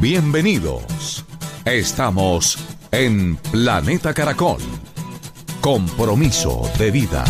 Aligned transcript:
Bienvenidos. 0.00 1.24
Estamos 1.64 2.58
en 2.92 3.36
Planeta 3.36 4.12
Caracol. 4.12 4.60
Compromiso 5.62 6.70
de 6.78 6.90
vida. 6.90 7.24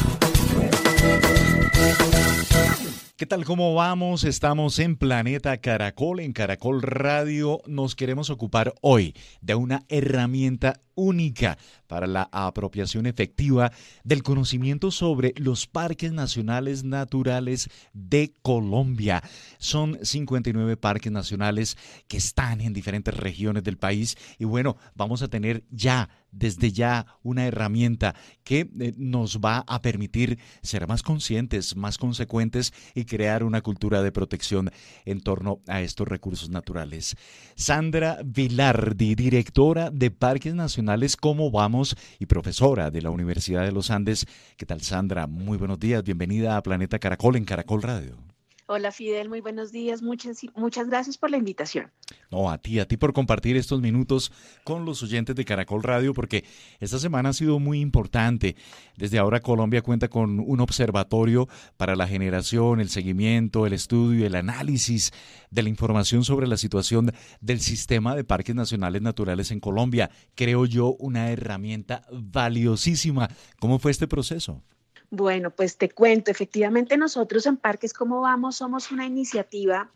¿Qué 3.17 3.25
tal? 3.25 3.45
¿Cómo 3.45 3.73
vamos? 3.75 4.25
Estamos 4.25 4.81
en 4.81 4.97
Planeta 4.97 5.57
Caracol, 5.59 6.19
en 6.19 6.33
Caracol 6.33 6.83
Radio. 6.83 7.61
Nos 7.67 7.95
queremos 7.95 8.31
ocupar 8.31 8.75
hoy 8.83 9.15
de 9.41 9.55
una 9.55 9.85
herramienta 9.89 10.81
única 10.97 11.57
para 11.87 12.09
la 12.09 12.29
apropiación 12.33 13.07
efectiva 13.07 13.71
del 14.03 14.25
conocimiento 14.25 14.91
sobre 14.91 15.33
los 15.37 15.69
parques 15.69 16.11
nacionales 16.11 16.83
naturales 16.83 17.69
de 17.93 18.35
Colombia. 18.43 19.23
Son 19.59 19.99
59 20.03 20.77
parques 20.77 21.13
nacionales 21.13 21.77
que 22.09 22.17
están 22.17 22.61
en 22.61 22.73
diferentes 22.73 23.15
regiones 23.15 23.63
del 23.63 23.77
país 23.77 24.17
y 24.39 24.45
bueno, 24.45 24.77
vamos 24.97 25.23
a 25.23 25.29
tener 25.29 25.63
ya 25.71 26.09
desde 26.33 26.73
ya 26.73 27.07
una 27.23 27.47
herramienta 27.47 28.15
que 28.45 28.69
eh, 28.79 28.93
nos 28.97 29.39
va 29.39 29.65
a 29.67 29.81
permitir 29.81 30.39
ser 30.61 30.87
más 30.87 31.03
conscientes, 31.03 31.77
más 31.77 31.97
consecuentes 31.97 32.75
y 32.95 33.05
crear 33.05 33.43
una 33.43 33.63
cultura 33.63 34.03
de 34.03 34.13
protección 34.13 34.71
en 35.07 35.21
torno 35.21 35.61
a 35.67 35.81
estos 35.81 36.07
recursos 36.07 36.51
naturales. 36.51 37.17
Sandra 37.55 38.19
Vilardi, 38.25 39.15
directora 39.15 39.91
de 39.91 40.11
Parques 40.11 40.55
Nacionales 40.55 40.86
¿Cómo 41.21 41.51
vamos? 41.51 41.97
y 42.19 42.27
profesora 42.27 42.91
de 42.91 43.03
la 43.03 43.11
Universidad 43.11 43.65
de 43.65 43.73
los 43.73 43.91
Andes. 43.91 44.27
¿Qué 44.57 44.67
tal, 44.67 44.83
Sandra? 44.83 45.27
Muy 45.27 45.59
buenos 45.59 45.81
días. 45.81 46.03
Bienvenida 46.03 46.57
a 46.57 46.63
Planeta 46.63 46.99
Caracol 46.99 47.37
en 47.37 47.45
Caracol 47.45 47.83
Radio. 47.83 48.26
Hola 48.69 48.91
Fidel, 48.91 49.29
muy 49.29 49.41
buenos 49.41 49.71
días. 49.71 50.03
Muchas, 50.03 50.41
muchas 50.57 50.89
gracias 50.89 51.17
por 51.17 51.31
la 51.31 51.37
invitación. 51.37 51.93
No, 52.33 52.51
a 52.51 52.59
ti, 52.59 52.81
a 52.81 52.89
ti 52.89 52.97
por 52.97 53.13
compartir 53.13 53.57
estos 53.57 53.81
minutos 53.81 54.33
con 54.65 54.85
los 54.85 55.05
oyentes 55.05 55.37
de 55.37 55.45
Caracol 55.45 55.85
Radio, 55.85 56.13
porque 56.13 56.45
esta 56.81 56.99
semana 56.99 57.29
ha 57.29 57.33
sido 57.33 57.61
muy 57.61 57.81
importante. 57.81 58.57
Desde 58.97 59.19
ahora 59.19 59.39
Colombia 59.39 59.83
cuenta 59.83 60.09
con 60.09 60.41
un 60.41 60.59
observatorio 60.59 61.49
para 61.77 61.95
la 61.95 62.09
generación, 62.09 62.81
el 62.81 62.89
seguimiento, 62.89 63.67
el 63.67 63.73
estudio 63.73 64.27
el 64.27 64.35
análisis 64.35 65.13
de 65.51 65.63
la 65.63 65.69
información 65.69 66.25
sobre 66.25 66.49
la 66.49 66.57
situación 66.57 67.13
del 67.41 67.61
sistema 67.61 68.17
de 68.17 68.25
parques 68.25 68.57
nacionales 68.57 69.01
naturales 69.01 69.53
en 69.53 69.61
Colombia. 69.61 70.11
Creo 70.35 70.67
yo 70.67 70.97
una 70.99 71.31
herramienta 71.31 72.05
valiosísima. 72.11 73.29
¿Cómo 73.61 73.79
fue 73.79 73.93
este 73.93 74.09
proceso? 74.09 74.65
Bueno, 75.11 75.51
pues 75.51 75.77
te 75.77 75.89
cuento, 75.89 76.33
efectivamente 76.33 76.97
nosotros 76.97 77.47
en 77.47 77.57
Parques 77.57 77.93
Como 77.93 78.23
Vamos 78.23 78.57
somos 78.57 78.91
una 78.91 79.07
iniciativa 79.07 79.89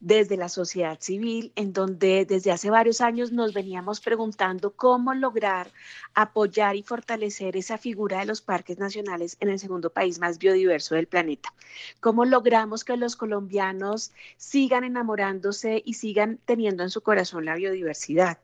desde 0.00 0.36
la 0.36 0.48
sociedad 0.48 0.98
civil 1.00 1.52
en 1.54 1.72
donde 1.72 2.24
desde 2.24 2.50
hace 2.50 2.68
varios 2.68 3.00
años 3.00 3.30
nos 3.30 3.54
veníamos 3.54 4.00
preguntando 4.00 4.72
cómo 4.72 5.14
lograr 5.14 5.70
apoyar 6.14 6.74
y 6.74 6.82
fortalecer 6.82 7.56
esa 7.56 7.78
figura 7.78 8.18
de 8.18 8.26
los 8.26 8.40
parques 8.40 8.78
nacionales 8.78 9.36
en 9.38 9.50
el 9.50 9.60
segundo 9.60 9.90
país 9.90 10.18
más 10.18 10.38
biodiverso 10.38 10.96
del 10.96 11.06
planeta. 11.06 11.54
Cómo 12.00 12.24
logramos 12.24 12.82
que 12.82 12.96
los 12.96 13.14
colombianos 13.14 14.12
sigan 14.36 14.82
enamorándose 14.82 15.80
y 15.84 15.94
sigan 15.94 16.40
teniendo 16.44 16.82
en 16.82 16.90
su 16.90 17.02
corazón 17.02 17.44
la 17.44 17.54
biodiversidad. 17.54 18.38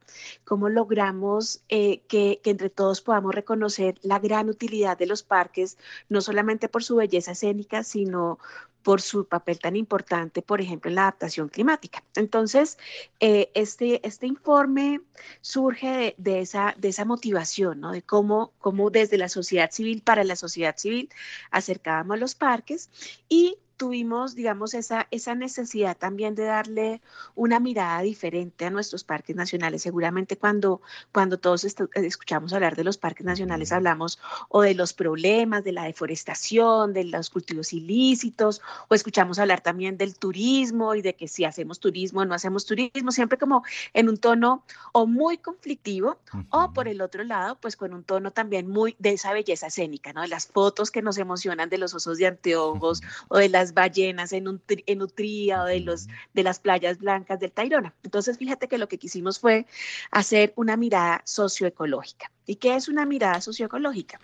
Cómo 0.45 0.69
logramos 0.69 1.63
eh, 1.69 2.03
que, 2.07 2.41
que 2.45 2.51
entre 2.51 2.71
todos 2.71 3.01
podamos 3.01 3.35
reconocer 3.35 3.99
la 4.03 4.21
gran 4.21 4.49
utilidad 4.49 4.97
de 4.97 5.07
los 5.07 5.25
parques 5.25 5.79
no 6.13 6.21
solamente 6.21 6.69
por 6.69 6.85
su 6.85 6.97
belleza 6.97 7.33
escénica, 7.33 7.83
sino 7.83 8.39
por 8.83 9.01
su 9.01 9.27
papel 9.27 9.59
tan 9.59 9.77
importante, 9.77 10.43
por 10.43 10.61
ejemplo, 10.61 10.89
en 10.89 10.97
la 10.97 11.03
adaptación 11.03 11.49
climática. 11.49 12.03
Entonces, 12.17 12.79
eh, 13.21 13.51
este, 13.55 14.07
este 14.07 14.27
informe 14.27 15.01
surge 15.41 16.15
de, 16.19 16.41
esa, 16.41 16.75
de 16.79 16.89
esa 16.89 17.05
motivación, 17.05 17.81
¿no? 17.81 17.93
de 17.93 18.03
cómo, 18.03 18.53
cómo 18.59 18.91
desde 18.91 19.19
la 19.19 19.29
sociedad 19.29 19.71
civil, 19.71 20.03
para 20.03 20.25
la 20.25 20.37
sociedad 20.37 20.77
civil, 20.77 21.09
acercábamos 21.51 22.19
los 22.19 22.35
parques 22.35 22.91
y 23.29 23.57
tuvimos, 23.83 24.37
digamos, 24.37 24.75
esa, 24.75 25.09
esa 25.11 25.35
necesidad 25.35 25.97
también 25.97 26.37
de 26.37 26.45
darle 26.45 27.01
una 27.35 27.59
mirada 27.59 28.01
diferente 28.03 28.65
a 28.65 28.71
nuestros 28.71 29.03
parques 29.03 29.35
nacionales. 29.35 29.83
Seguramente 29.83 30.37
cuando, 30.37 30.81
cuando 31.11 31.37
todos 31.37 31.65
escuchamos 31.65 32.53
hablar 32.53 32.77
de 32.77 32.85
los 32.85 32.97
parques 32.97 33.27
nacionales 33.27 33.73
hablamos 33.73 34.21
o 34.49 34.63
de 34.63 34.77
los 34.77 34.93
problemas 34.93 35.65
de 35.65 35.73
la 35.73 35.83
deforestación, 35.83 36.93
de 36.93 37.03
los 37.03 37.29
cultivos 37.29 37.73
ilícitos, 37.73 38.63
o 38.87 38.95
escuchamos 38.95 39.41
hablar 39.41 39.63
también 39.63 39.99
del 39.99 40.15
turismo 40.17 40.95
y 40.95 41.03
de 41.03 41.17
que 41.17 41.27
si 41.27 41.45
hacemos 41.45 41.81
turismo 41.81 42.21
o 42.21 42.25
no 42.25 42.37
hacemos 42.37 42.67
turismo, 42.67 43.11
siempre 43.11 43.37
como 43.37 43.65
en 43.95 44.09
un 44.09 44.17
tono 44.17 44.65
o 44.93 45.09
muy 45.09 45.39
conflictivo 45.39 46.21
o 46.51 46.73
por 46.73 46.87
el 46.87 47.01
otro 47.01 47.25
lado, 47.25 47.59
pues 47.61 47.75
con 47.75 47.95
un 47.95 48.05
tono 48.05 48.31
también 48.31 48.69
muy 48.69 48.95
de 49.01 49.15
esa 49.15 49.33
belleza 49.33 49.67
escénica, 49.67 50.13
¿no? 50.13 50.23
De 50.23 50.29
las 50.29 50.47
fotos 50.47 50.93
que 50.93 51.03
nos 51.03 51.19
emocionan 51.19 51.69
de 51.69 51.79
los 51.79 51.95
osos 51.95 52.19
de 52.19 52.29
anteojos 52.29 53.03
o 53.27 53.39
de 53.39 53.49
las 53.49 53.72
ballenas 53.75 54.33
en 54.33 54.49
un, 54.49 54.63
en 54.69 55.03
un 55.03 55.09
trío 55.09 55.65
de, 55.65 55.81
los, 55.81 56.09
de 56.33 56.43
las 56.43 56.61
playas 56.61 56.99
blancas 56.99 57.41
del 57.41 57.53
Tairona. 57.53 57.95
Entonces, 58.03 58.39
fíjate 58.39 58.69
que 58.69 58.79
lo 58.79 58.89
que 58.89 58.99
quisimos 58.99 59.39
fue 59.39 59.67
hacer 60.11 60.53
una 60.57 60.77
mirada 60.77 61.23
socioecológica. 61.25 62.31
¿Y 62.47 62.57
qué 62.57 62.77
es 62.77 62.89
una 62.89 63.07
mirada 63.07 63.41
socioecológica? 63.41 64.21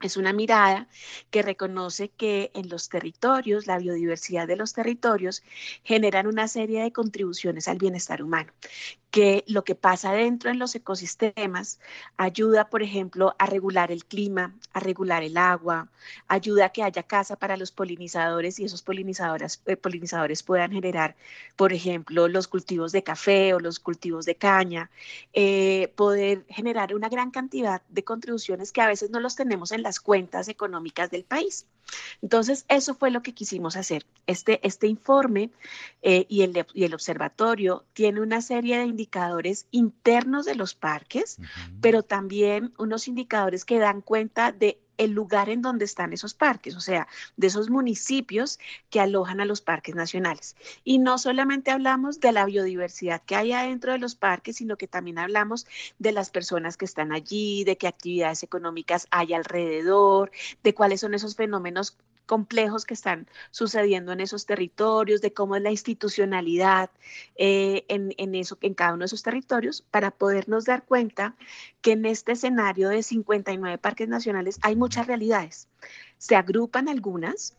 Es 0.00 0.16
una 0.16 0.32
mirada 0.32 0.88
que 1.30 1.42
reconoce 1.42 2.10
que 2.10 2.52
en 2.54 2.68
los 2.68 2.88
territorios, 2.88 3.66
la 3.66 3.78
biodiversidad 3.78 4.46
de 4.46 4.54
los 4.54 4.72
territorios 4.72 5.42
generan 5.82 6.28
una 6.28 6.46
serie 6.46 6.82
de 6.82 6.92
contribuciones 6.92 7.66
al 7.66 7.78
bienestar 7.78 8.22
humano, 8.22 8.52
que 9.10 9.44
lo 9.46 9.64
que 9.64 9.74
pasa 9.74 10.12
dentro 10.12 10.50
en 10.50 10.58
los 10.58 10.74
ecosistemas 10.74 11.80
ayuda, 12.16 12.68
por 12.68 12.82
ejemplo, 12.82 13.34
a 13.38 13.46
regular 13.46 13.90
el 13.90 14.04
clima, 14.04 14.54
a 14.72 14.80
regular 14.80 15.22
el 15.22 15.36
agua, 15.36 15.88
ayuda 16.26 16.66
a 16.66 16.68
que 16.70 16.82
haya 16.82 17.02
casa 17.02 17.36
para 17.36 17.56
los 17.56 17.72
polinizadores 17.72 18.58
y 18.58 18.64
esos 18.64 18.82
polinizadores, 18.82 19.62
eh, 19.66 19.76
polinizadores 19.76 20.42
puedan 20.42 20.72
generar, 20.72 21.16
por 21.56 21.72
ejemplo, 21.72 22.28
los 22.28 22.48
cultivos 22.48 22.92
de 22.92 23.02
café 23.02 23.54
o 23.54 23.60
los 23.60 23.80
cultivos 23.80 24.26
de 24.26 24.34
caña, 24.34 24.90
eh, 25.32 25.92
poder 25.96 26.44
generar 26.48 26.94
una 26.94 27.08
gran 27.08 27.30
cantidad 27.30 27.82
de 27.88 28.04
contribuciones 28.04 28.72
que 28.72 28.82
a 28.82 28.88
veces 28.88 29.10
no 29.10 29.20
los 29.20 29.36
tenemos 29.36 29.72
en 29.72 29.82
las 29.82 30.00
cuentas 30.00 30.48
económicas 30.48 31.10
del 31.10 31.24
país. 31.24 31.66
Entonces, 32.22 32.64
eso 32.68 32.94
fue 32.94 33.10
lo 33.10 33.22
que 33.22 33.32
quisimos 33.32 33.76
hacer. 33.76 34.04
Este, 34.26 34.60
este 34.66 34.86
informe 34.86 35.50
eh, 36.02 36.26
y, 36.28 36.42
el, 36.42 36.66
y 36.74 36.84
el 36.84 36.94
observatorio 36.94 37.84
tiene 37.94 38.20
una 38.20 38.42
serie 38.42 38.78
de 38.78 38.84
indicadores 38.98 39.68
internos 39.70 40.44
de 40.44 40.56
los 40.56 40.74
parques, 40.74 41.38
pero 41.80 42.02
también 42.02 42.74
unos 42.78 43.06
indicadores 43.06 43.64
que 43.64 43.78
dan 43.78 44.00
cuenta 44.00 44.50
de 44.50 44.80
el 44.96 45.12
lugar 45.12 45.48
en 45.48 45.62
donde 45.62 45.84
están 45.84 46.12
esos 46.12 46.34
parques, 46.34 46.74
o 46.74 46.80
sea, 46.80 47.06
de 47.36 47.46
esos 47.46 47.70
municipios 47.70 48.58
que 48.90 48.98
alojan 48.98 49.40
a 49.40 49.44
los 49.44 49.60
parques 49.60 49.94
nacionales. 49.94 50.56
Y 50.82 50.98
no 50.98 51.18
solamente 51.18 51.70
hablamos 51.70 52.18
de 52.18 52.32
la 52.32 52.44
biodiversidad 52.44 53.22
que 53.22 53.36
hay 53.36 53.52
adentro 53.52 53.92
de 53.92 53.98
los 53.98 54.16
parques, 54.16 54.56
sino 54.56 54.76
que 54.76 54.88
también 54.88 55.20
hablamos 55.20 55.68
de 56.00 56.10
las 56.10 56.30
personas 56.30 56.76
que 56.76 56.84
están 56.84 57.12
allí, 57.12 57.62
de 57.62 57.78
qué 57.78 57.86
actividades 57.86 58.42
económicas 58.42 59.06
hay 59.12 59.32
alrededor, 59.34 60.32
de 60.64 60.74
cuáles 60.74 61.00
son 61.00 61.14
esos 61.14 61.36
fenómenos 61.36 61.96
complejos 62.28 62.84
que 62.84 62.94
están 62.94 63.26
sucediendo 63.50 64.12
en 64.12 64.20
esos 64.20 64.46
territorios, 64.46 65.20
de 65.22 65.32
cómo 65.32 65.56
es 65.56 65.62
la 65.62 65.70
institucionalidad 65.70 66.90
eh, 67.36 67.84
en, 67.88 68.14
en, 68.18 68.34
eso, 68.36 68.58
en 68.60 68.74
cada 68.74 68.92
uno 68.92 69.00
de 69.00 69.06
esos 69.06 69.22
territorios, 69.22 69.82
para 69.90 70.12
podernos 70.12 70.66
dar 70.66 70.84
cuenta 70.84 71.34
que 71.80 71.92
en 71.92 72.04
este 72.04 72.32
escenario 72.32 72.90
de 72.90 73.02
59 73.02 73.78
parques 73.78 74.08
nacionales 74.08 74.58
hay 74.62 74.76
muchas 74.76 75.06
realidades. 75.06 75.68
Se 76.18 76.36
agrupan 76.36 76.88
algunas, 76.88 77.56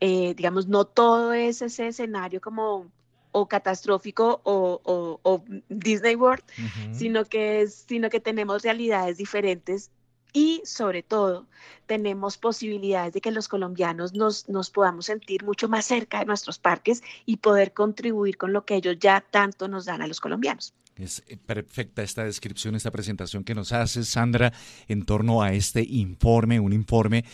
eh, 0.00 0.34
digamos, 0.34 0.68
no 0.68 0.84
todo 0.84 1.32
es 1.32 1.60
ese 1.60 1.88
escenario 1.88 2.40
como 2.40 2.86
o 3.32 3.48
catastrófico 3.48 4.40
o, 4.44 5.42
Disney 5.68 6.14
World, 6.14 6.44
sino, 6.92 7.24
que 7.24 7.62
es, 7.62 7.86
sino 7.88 8.08
que 8.10 8.20
tenemos 8.20 8.62
realidades 8.62 9.16
diferentes 9.16 9.90
y 10.32 10.62
sobre 10.64 11.02
todo 11.02 11.46
tenemos 11.86 12.38
posibilidades 12.38 13.12
de 13.12 13.20
que 13.20 13.30
los 13.30 13.48
colombianos 13.48 14.14
nos, 14.14 14.48
nos, 14.48 14.70
podamos 14.70 15.06
sentir 15.06 15.44
mucho 15.44 15.68
más 15.68 15.84
cerca 15.84 16.20
de 16.20 16.26
nuestros 16.26 16.58
parques 16.58 17.02
y 17.26 17.36
poder 17.36 17.72
contribuir 17.72 18.36
con 18.36 18.52
lo 18.52 18.64
que 18.64 18.76
ellos 18.76 18.96
ya 18.98 19.20
tanto 19.20 19.68
nos 19.68 19.84
dan 19.84 20.02
a 20.02 20.06
los 20.06 20.20
colombianos. 20.20 20.74
Es 20.96 21.22
eh, 21.26 21.36
perfecta 21.36 22.02
esta 22.02 22.24
descripción, 22.24 22.74
esta 22.74 22.90
presentación 22.90 23.44
que 23.44 23.54
nos 23.54 23.72
hace 23.72 24.04
Sandra 24.04 24.52
en 24.88 25.04
torno 25.04 25.42
a 25.42 25.52
este 25.52 25.82
informe, 25.82 26.60
un 26.60 26.72
informe 26.72 27.24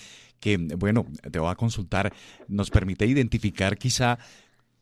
que, 0.40 0.56
bueno, 0.56 1.06
te 1.30 1.38
voy 1.38 1.50
a 1.50 1.56
consultar, 1.56 2.12
nos 2.46 2.70
permite 2.70 3.06
identificar 3.06 3.76
quizá 3.76 4.18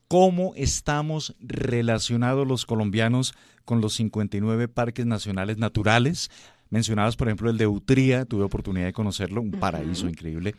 cómo 0.09 0.53
estamos 0.57 1.35
relacionados 1.41 2.47
los 2.47 2.67
colombianos 2.67 3.35
con 3.65 3.81
los 3.81 3.95
59 3.95 4.69
parques 4.69 5.07
nacionales 5.07 5.59
naturales. 5.59 6.31
Mencionabas, 6.71 7.17
por 7.17 7.29
ejemplo, 7.29 7.51
el 7.51 7.59
de 7.59 7.67
Utría, 7.67 8.25
tuve 8.25 8.45
oportunidad 8.45 8.87
de 8.87 8.93
conocerlo, 8.93 9.41
un 9.41 9.53
paraíso 9.53 10.09
increíble. 10.09 10.55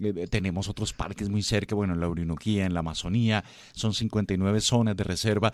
Eh, 0.00 0.12
eh, 0.16 0.26
tenemos 0.26 0.68
otros 0.68 0.92
parques 0.92 1.28
muy 1.28 1.42
cerca, 1.42 1.74
bueno, 1.74 1.94
en 1.94 2.00
la 2.00 2.08
Orinoquía, 2.08 2.66
en 2.66 2.74
la 2.74 2.80
Amazonía, 2.80 3.44
son 3.72 3.94
59 3.94 4.60
zonas 4.60 4.96
de 4.96 5.04
reserva. 5.04 5.52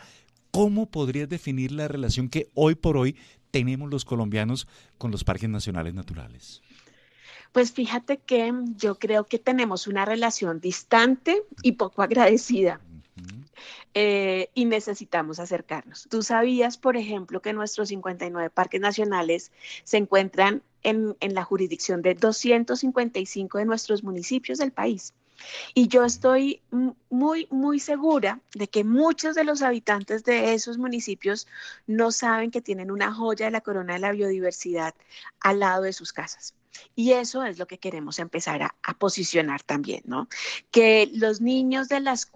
¿Cómo 0.50 0.86
podrías 0.86 1.28
definir 1.28 1.72
la 1.72 1.88
relación 1.88 2.28
que 2.28 2.48
hoy 2.54 2.74
por 2.74 2.96
hoy 2.96 3.16
tenemos 3.50 3.90
los 3.90 4.04
colombianos 4.04 4.66
con 4.96 5.10
los 5.10 5.24
parques 5.24 5.48
nacionales 5.50 5.94
naturales? 5.94 6.62
Pues 7.52 7.72
fíjate 7.72 8.18
que 8.18 8.52
yo 8.76 8.98
creo 8.98 9.24
que 9.24 9.38
tenemos 9.38 9.86
una 9.86 10.04
relación 10.04 10.60
distante 10.60 11.42
y 11.62 11.72
poco 11.72 12.02
agradecida. 12.02 12.80
Eh, 13.94 14.50
y 14.54 14.66
necesitamos 14.66 15.40
acercarnos. 15.40 16.06
Tú 16.10 16.22
sabías, 16.22 16.78
por 16.78 16.96
ejemplo, 16.96 17.42
que 17.42 17.52
nuestros 17.52 17.88
59 17.88 18.50
parques 18.50 18.80
nacionales 18.80 19.50
se 19.84 19.96
encuentran 19.96 20.62
en, 20.82 21.16
en 21.20 21.34
la 21.34 21.44
jurisdicción 21.44 22.02
de 22.02 22.14
255 22.14 23.58
de 23.58 23.64
nuestros 23.64 24.04
municipios 24.04 24.58
del 24.58 24.72
país. 24.72 25.14
Y 25.74 25.88
yo 25.88 26.04
estoy 26.04 26.60
muy, 27.10 27.46
muy 27.50 27.78
segura 27.80 28.40
de 28.54 28.68
que 28.68 28.84
muchos 28.84 29.34
de 29.34 29.44
los 29.44 29.62
habitantes 29.62 30.24
de 30.24 30.54
esos 30.54 30.78
municipios 30.78 31.46
no 31.86 32.10
saben 32.10 32.50
que 32.50 32.60
tienen 32.60 32.90
una 32.90 33.12
joya 33.12 33.46
de 33.46 33.52
la 33.52 33.60
corona 33.60 33.94
de 33.94 34.00
la 34.00 34.12
biodiversidad 34.12 34.94
al 35.40 35.60
lado 35.60 35.82
de 35.82 35.92
sus 35.92 36.12
casas. 36.12 36.54
Y 36.94 37.12
eso 37.12 37.44
es 37.44 37.58
lo 37.58 37.66
que 37.66 37.78
queremos 37.78 38.18
empezar 38.18 38.62
a, 38.62 38.74
a 38.82 38.94
posicionar 38.94 39.62
también, 39.62 40.02
¿no? 40.06 40.28
Que 40.70 41.10
los 41.12 41.40
niños 41.40 41.88
de 41.88 42.00
las 42.00 42.26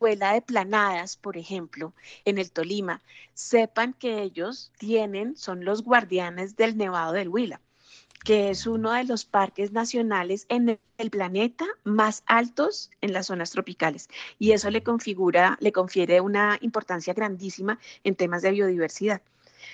escuela 0.00 0.32
de 0.32 0.40
planadas, 0.40 1.18
por 1.18 1.36
ejemplo, 1.36 1.92
en 2.24 2.38
el 2.38 2.50
Tolima, 2.50 3.02
sepan 3.34 3.92
que 3.92 4.22
ellos 4.22 4.72
tienen, 4.78 5.36
son 5.36 5.62
los 5.62 5.82
guardianes 5.82 6.56
del 6.56 6.78
Nevado 6.78 7.12
del 7.12 7.28
Huila, 7.28 7.60
que 8.24 8.48
es 8.48 8.66
uno 8.66 8.92
de 8.92 9.04
los 9.04 9.26
parques 9.26 9.72
nacionales 9.72 10.46
en 10.48 10.80
el 10.96 11.10
planeta 11.10 11.66
más 11.84 12.22
altos 12.24 12.90
en 13.02 13.12
las 13.12 13.26
zonas 13.26 13.50
tropicales. 13.50 14.08
Y 14.38 14.52
eso 14.52 14.70
le 14.70 14.82
configura, 14.82 15.58
le 15.60 15.70
confiere 15.70 16.22
una 16.22 16.56
importancia 16.62 17.12
grandísima 17.12 17.78
en 18.02 18.14
temas 18.16 18.40
de 18.40 18.52
biodiversidad. 18.52 19.20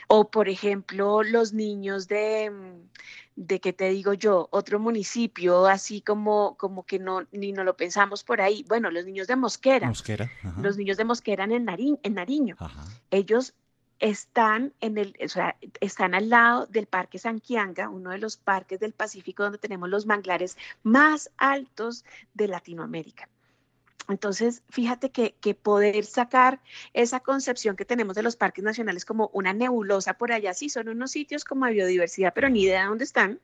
O, 0.09 0.31
por 0.31 0.49
ejemplo, 0.49 1.23
los 1.23 1.53
niños 1.53 2.09
de, 2.09 2.51
mm, 2.51 2.89
de 3.37 3.61
que 3.61 3.73
te 3.73 3.91
digo 3.91 4.15
yo, 4.15 4.49
otro 4.51 4.79
municipio, 4.79 5.67
así 5.67 6.01
como, 6.01 6.57
como 6.57 6.85
que 6.85 6.99
no, 6.99 7.27
ni 7.33 7.53
no 7.53 7.65
lo 7.65 7.77
pensamos 7.77 8.25
por 8.25 8.41
ahí. 8.41 8.65
Bueno, 8.69 8.91
los 8.91 9.05
niños 9.05 9.27
de 9.27 9.37
Mosquera. 9.37 9.89
Mosquera. 9.89 10.31
Los 10.61 10.77
niños 10.77 10.97
de 10.97 11.05
Mosquera 11.05 11.45
en, 11.45 11.65
Nariñ, 11.65 11.99
en 12.03 12.15
Nariño. 12.15 12.57
Ellos 13.11 13.55
están 13.99 14.75
en 14.81 14.99
el, 14.99 15.17
o 15.25 15.29
sea, 15.29 15.57
están 15.81 16.15
al 16.15 16.29
lado 16.29 16.67
del 16.67 16.87
Parque 16.87 17.19
Sanquianga, 17.19 17.89
uno 17.89 18.11
de 18.11 18.19
los 18.19 18.37
parques 18.37 18.81
del 18.81 18.93
Pacífico 18.93 19.43
donde 19.43 19.59
tenemos 19.59 19.89
los 19.89 20.07
manglares 20.07 20.57
más 20.83 21.31
altos 21.37 22.05
de 22.35 22.49
Latinoamérica. 22.49 23.29
Entonces, 24.09 24.63
fíjate 24.69 25.11
que, 25.11 25.35
poder 25.55 26.05
sacar 26.05 26.61
esa 26.93 27.21
concepción 27.21 27.77
que 27.77 27.85
tenemos 27.85 28.15
de 28.15 28.23
los 28.23 28.37
parques 28.37 28.65
nacionales 28.65 29.05
como 29.05 29.31
una 29.33 29.53
nebulosa 29.53 30.15
por 30.15 30.33
allá, 30.33 30.55
sí, 30.55 30.69
son 30.69 30.89
unos 30.89 31.11
sitios 31.11 31.45
como 31.45 31.67
biodiversidad, 31.67 32.33
pero 32.35 32.49
ni 32.49 32.63
idea 32.63 32.83
de 32.83 32.89
dónde 32.89 33.05
están, 33.05 33.41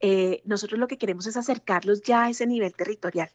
eh, 0.00 0.42
nosotros 0.44 0.78
lo 0.78 0.86
que 0.86 0.98
queremos 0.98 1.26
es 1.26 1.36
acercarlos 1.36 2.02
ya 2.02 2.24
a 2.24 2.30
ese 2.30 2.46
nivel 2.46 2.74
territorial. 2.74 3.30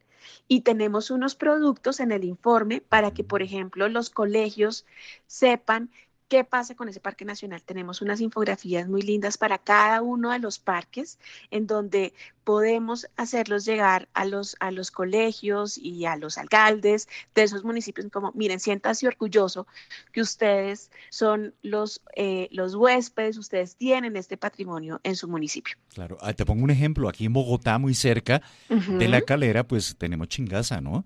Y 0.47 0.62
tenemos 0.62 1.12
unos 1.12 1.35
productos 1.35 2.00
en 2.00 2.12
el 2.12 2.23
informe 2.23 2.81
para 2.81 3.12
que, 3.12 3.23
por 3.23 3.41
ejemplo, 3.41 3.89
los 3.89 4.09
colegios 4.09 4.85
sepan 5.27 5.89
¿Qué 6.31 6.45
pasa 6.45 6.75
con 6.75 6.88
ese 6.88 7.01
parque 7.01 7.25
nacional? 7.25 7.62
Tenemos 7.62 8.01
unas 8.01 8.22
infografías 8.22 8.88
muy 8.88 9.01
lindas 9.01 9.38
para 9.38 9.57
cada 9.57 10.01
uno 10.01 10.31
de 10.31 10.39
los 10.39 10.60
parques 10.60 11.19
en 11.51 11.68
donde 11.68 12.13
podemos 12.45 13.06
hacerlos 13.18 13.66
llegar 13.66 14.07
a 14.13 14.24
los, 14.24 14.56
a 14.62 14.72
los 14.72 14.92
colegios 14.92 15.78
y 15.78 16.06
a 16.06 16.16
los 16.16 16.38
alcaldes 16.38 17.10
de 17.36 17.44
esos 17.44 17.66
municipios 17.66 18.07
como, 18.13 18.31
miren, 18.31 18.62
siéntase 18.62 19.07
orgulloso 19.07 19.68
que 20.13 20.22
ustedes 20.22 20.89
son 21.10 21.54
los, 21.63 22.01
eh, 22.16 22.48
los 22.51 22.75
huéspedes, 22.75 23.38
ustedes 23.38 23.75
tienen 23.75 24.16
este 24.16 24.38
patrimonio 24.38 25.01
en 25.04 25.18
su 25.18 25.28
municipio. 25.28 25.75
Claro, 25.94 26.18
ah, 26.22 26.31
te 26.31 26.45
pongo 26.45 26.63
un 26.63 26.72
ejemplo, 26.72 27.10
aquí 27.10 27.25
en 27.25 27.33
Bogotá, 27.33 27.78
muy 27.78 27.94
cerca 27.94 28.42
de 28.69 29.07
la 29.10 29.19
calera, 29.24 29.68
pues 29.68 29.98
tenemos 29.98 30.30
chingaza, 30.30 30.80
¿no? 30.80 31.04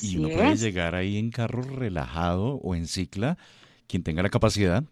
Y, 0.00 0.18
uno 0.18 0.28
puede 0.28 0.54
llegar 0.54 0.94
ahí 0.94 1.18
en 1.18 1.32
carro 1.32 1.62
relajado 1.62 2.60
o 2.62 2.76
en 2.76 2.86
cicla 2.86 3.36
quien 3.86 4.02
tenga 4.02 4.22
la 4.22 4.30
capacidad. 4.30 4.84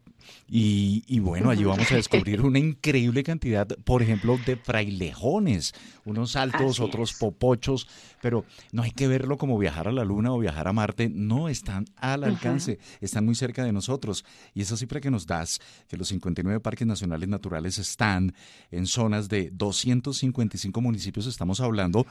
Y, 0.49 1.19
bueno, 1.21 1.51
allí 1.51 1.65
vamos 1.65 1.91
a 1.91 1.97
descubrir 1.97 2.43
una 2.43 2.59
increíble 2.59 3.23
cantidad, 3.23 3.67
por 3.85 4.03
ejemplo, 4.03 4.39
de 4.45 4.57
frailejones, 4.57 5.73
unos 6.05 6.37
altos, 6.37 6.79
otros 6.81 7.15
popochos, 7.15 7.89
pero 8.21 8.45
no 8.71 8.83
hay 8.83 8.91
que 8.91 9.09
verlo 9.09 9.39
como 9.39 9.59
viajar 9.59 9.89
a 9.89 9.93
la 9.93 10.05
Luna 10.05 10.33
o 10.33 10.39
viajar 10.39 10.69
a 10.69 10.73
Marte, 10.73 11.09
no 11.09 11.49
están 11.49 11.87
al 11.97 12.25
alcance, 12.25 12.79
están 13.01 13.25
muy 13.25 13.35
cerca 13.35 13.65
de 13.65 13.73
nosotros. 13.73 14.25
Y 14.55 14.63
esa 14.63 14.77
cifra 14.77 15.01
que 15.01 15.11
nos 15.11 15.27
das, 15.27 15.59
que 15.89 15.97
los 15.97 16.09
59 16.09 16.61
parques 16.61 16.87
nacionales 16.87 17.29
naturales 17.29 17.79
están 17.79 18.35
en 18.71 18.87
zonas 18.87 19.29
de 19.29 19.51
255 19.53 20.81
municipios, 20.81 21.27
estamos 21.27 21.61
hablando 21.61 22.07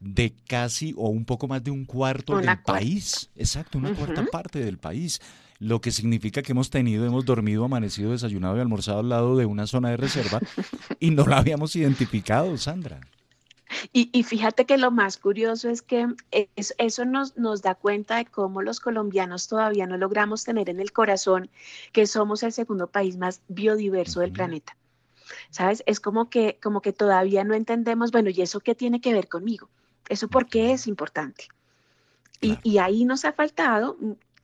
de 0.00 0.34
casi 0.46 0.92
o 0.96 1.08
un 1.08 1.24
poco 1.24 1.48
más 1.48 1.64
de 1.64 1.70
un 1.70 1.86
cuarto 1.86 2.36
del 2.36 2.58
país, 2.62 3.30
exacto, 3.36 3.78
una 3.78 3.94
cuarta 3.94 4.24
parte 4.30 4.62
del 4.62 4.78
país 4.78 5.20
lo 5.58 5.80
que 5.80 5.90
significa 5.90 6.42
que 6.42 6.52
hemos 6.52 6.70
tenido, 6.70 7.06
hemos 7.06 7.24
dormido, 7.24 7.64
amanecido, 7.64 8.12
desayunado 8.12 8.56
y 8.56 8.60
almorzado 8.60 9.00
al 9.00 9.08
lado 9.08 9.36
de 9.36 9.46
una 9.46 9.66
zona 9.66 9.90
de 9.90 9.96
reserva 9.96 10.40
y 11.00 11.10
no 11.10 11.26
la 11.26 11.38
habíamos 11.38 11.74
identificado, 11.76 12.56
Sandra. 12.58 13.00
Y, 13.92 14.22
fíjate 14.22 14.64
que 14.64 14.78
lo 14.78 14.90
más 14.90 15.16
curioso 15.16 15.68
es 15.68 15.82
que 15.82 16.06
eso 16.56 17.04
nos, 17.04 17.36
nos 17.36 17.62
da 17.62 17.74
cuenta 17.74 18.16
de 18.16 18.26
cómo 18.26 18.62
los 18.62 18.78
colombianos 18.78 19.48
todavía 19.48 19.86
no 19.86 19.96
logramos 19.96 20.44
tener 20.44 20.70
en 20.70 20.80
el 20.80 20.92
corazón 20.92 21.50
que 21.92 22.06
somos 22.06 22.42
el 22.42 22.52
segundo 22.52 22.86
país 22.86 23.16
más 23.16 23.42
biodiverso 23.48 24.20
del 24.20 24.32
planeta. 24.32 24.76
¿Sabes? 25.50 25.82
Es 25.86 25.98
como 25.98 26.30
que, 26.30 26.58
como 26.62 26.80
que 26.80 26.92
todavía 26.92 27.42
no 27.42 27.54
entendemos, 27.54 28.12
bueno, 28.12 28.30
¿y 28.30 28.40
eso 28.40 28.60
qué 28.60 28.74
tiene 28.74 29.00
que 29.00 29.12
ver 29.12 29.28
conmigo? 29.28 29.68
¿Eso 30.08 30.28
por 30.28 30.46
qué 30.46 30.72
es 30.72 30.86
importante? 30.86 31.48
Y, 32.40 32.58
y, 32.62 32.78
ahí 32.78 33.04
nos 33.04 33.24
ha 33.24 33.32
faltado 33.32 33.96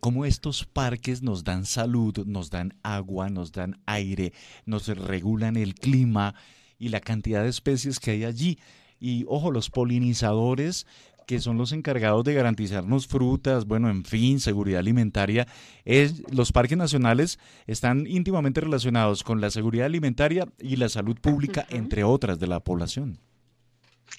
cómo 0.00 0.26
estos 0.26 0.66
parques 0.66 1.22
nos 1.22 1.42
dan 1.42 1.64
salud, 1.64 2.24
nos 2.26 2.50
dan 2.50 2.74
agua, 2.82 3.30
nos 3.30 3.50
dan 3.50 3.80
aire, 3.86 4.32
nos 4.66 4.88
regulan 4.88 5.56
el 5.56 5.74
clima 5.74 6.34
y 6.78 6.90
la 6.90 7.00
cantidad 7.00 7.42
de 7.42 7.48
especies 7.48 7.98
que 7.98 8.10
hay 8.12 8.24
allí. 8.24 8.58
Y 9.00 9.24
ojo, 9.28 9.50
los 9.50 9.70
polinizadores 9.70 10.86
que 11.30 11.38
son 11.38 11.56
los 11.56 11.70
encargados 11.70 12.24
de 12.24 12.34
garantizarnos 12.34 13.06
frutas, 13.06 13.64
bueno, 13.64 13.88
en 13.88 14.04
fin, 14.04 14.40
seguridad 14.40 14.80
alimentaria. 14.80 15.46
Es, 15.84 16.24
los 16.32 16.50
parques 16.50 16.76
nacionales 16.76 17.38
están 17.68 18.04
íntimamente 18.08 18.60
relacionados 18.60 19.22
con 19.22 19.40
la 19.40 19.52
seguridad 19.52 19.86
alimentaria 19.86 20.48
y 20.58 20.74
la 20.74 20.88
salud 20.88 21.16
pública, 21.20 21.68
entre 21.70 22.02
otras, 22.02 22.40
de 22.40 22.48
la 22.48 22.58
población. 22.58 23.20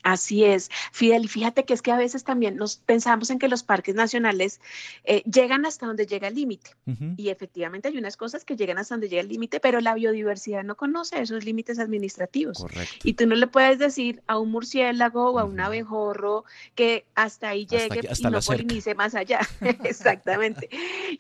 Así 0.04 0.44
es, 0.44 0.70
Fidel. 0.92 1.26
Y 1.26 1.28
fíjate 1.28 1.66
que 1.66 1.74
es 1.74 1.82
que 1.82 1.92
a 1.92 1.98
veces 1.98 2.24
también 2.24 2.56
nos 2.56 2.78
pensamos 2.78 3.30
en 3.30 3.40
que 3.40 3.48
los 3.48 3.64
parques 3.64 3.96
nacionales 3.96 4.60
eh, 5.04 5.24
llegan 5.24 5.66
hasta 5.66 5.86
donde 5.86 6.06
llega 6.06 6.28
el 6.28 6.36
límite. 6.36 6.72
Y 7.18 7.30
efectivamente 7.30 7.88
hay 7.88 7.98
unas 7.98 8.18
cosas 8.18 8.44
que 8.44 8.56
llegan 8.56 8.78
hasta 8.78 8.96
donde 8.96 9.08
llega 9.08 9.22
el 9.22 9.30
límite, 9.30 9.60
pero 9.60 9.80
la 9.80 9.94
biodiversidad 9.94 10.64
no 10.64 10.76
conoce 10.76 11.22
esos 11.22 11.46
límites 11.46 11.80
administrativos. 11.80 12.58
Correcto. 12.58 12.96
Y 13.04 13.14
tú 13.14 13.26
no 13.28 13.36
le 13.36 13.48
puedes 13.48 13.80
decir 13.80 14.22
a 14.28 14.38
un 14.38 14.52
murciélago 14.52 15.32
o 15.32 15.40
a 15.40 15.46
un 15.46 15.60
abejorro 15.60 16.44
que 16.76 17.06
hasta 17.16 17.50
ahí 17.50 17.66
llegue 17.66 18.02
y 18.18 18.24
no 18.24 18.40
polinice 18.42 18.96
más 18.96 19.16
allá. 19.16 19.40
Exactamente. 19.84 20.70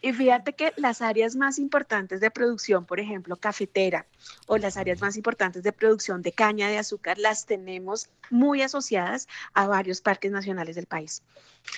Y 0.01 0.13
fíjate 0.13 0.53
que 0.53 0.73
las 0.77 1.01
áreas 1.01 1.35
más 1.35 1.59
importantes 1.59 2.19
de 2.19 2.31
producción, 2.31 2.85
por 2.85 2.99
ejemplo, 2.99 3.35
cafetera, 3.35 4.05
o 4.47 4.57
las 4.57 4.77
áreas 4.77 5.01
más 5.01 5.15
importantes 5.17 5.63
de 5.63 5.71
producción 5.71 6.21
de 6.21 6.31
caña 6.31 6.69
de 6.69 6.77
azúcar, 6.77 7.17
las 7.17 7.45
tenemos 7.45 8.09
muy 8.29 8.61
asociadas 8.71 9.27
a 9.53 9.67
varios 9.67 10.01
parques 10.01 10.31
nacionales 10.31 10.75
del 10.75 10.85
país. 10.85 11.21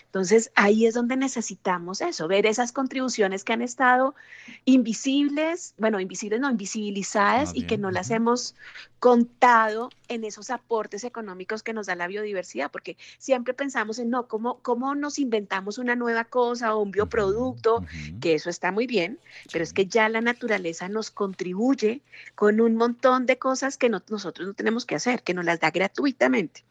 Entonces, 0.06 0.52
ahí 0.56 0.86
es 0.86 0.94
donde 0.94 1.18
necesitamos 1.18 2.02
eso, 2.02 2.28
ver 2.28 2.46
esas 2.46 2.72
contribuciones 2.72 3.44
que 3.44 3.54
han 3.54 3.62
estado 3.62 4.16
invisibles, 4.66 5.74
bueno, 5.78 6.00
invisibles 6.00 6.40
no, 6.40 6.50
invisibilizadas 6.50 7.52
y 7.56 7.66
que 7.66 7.78
no 7.78 7.92
las 7.92 8.12
hemos 8.12 8.56
contado 9.00 9.90
en 10.08 10.24
esos 10.24 10.50
aportes 10.50 11.04
económicos 11.04 11.63
que 11.63 11.74
nos 11.74 11.88
da 11.88 11.96
la 11.96 12.08
biodiversidad, 12.08 12.72
porque 12.72 12.98
siempre 13.18 13.54
pensamos 13.54 14.00
en, 14.00 14.10
no, 14.10 14.28
¿cómo, 14.28 14.60
cómo 14.62 14.96
nos 14.96 15.20
inventamos 15.20 15.78
una 15.78 15.96
nueva 15.96 16.25
cosa 16.25 16.75
o 16.75 16.82
un 16.82 16.92
bioproducto? 16.92 17.84
Que 18.22 18.36
eso 18.36 18.50
está 18.50 18.72
muy 18.72 18.88
bien, 18.88 19.20
pero 19.52 19.63
es 19.63 19.74
que 19.74 19.88
ya 19.88 20.10
la 20.10 20.22
naturaleza 20.22 20.88
nos 20.90 21.12
contribuye 21.12 22.02
con 22.36 22.62
un 22.62 22.75
montón 22.75 23.25
de 23.25 23.38
cosas 23.38 23.78
que 23.78 23.90
nosotros 23.90 24.48
no 24.48 24.54
tenemos 24.54 24.86
que 24.86 24.96
hacer, 24.96 25.24
que 25.24 25.34
nos 25.34 25.46
las 25.46 25.60
da 25.60 25.72
gratuitamente. 25.72 26.63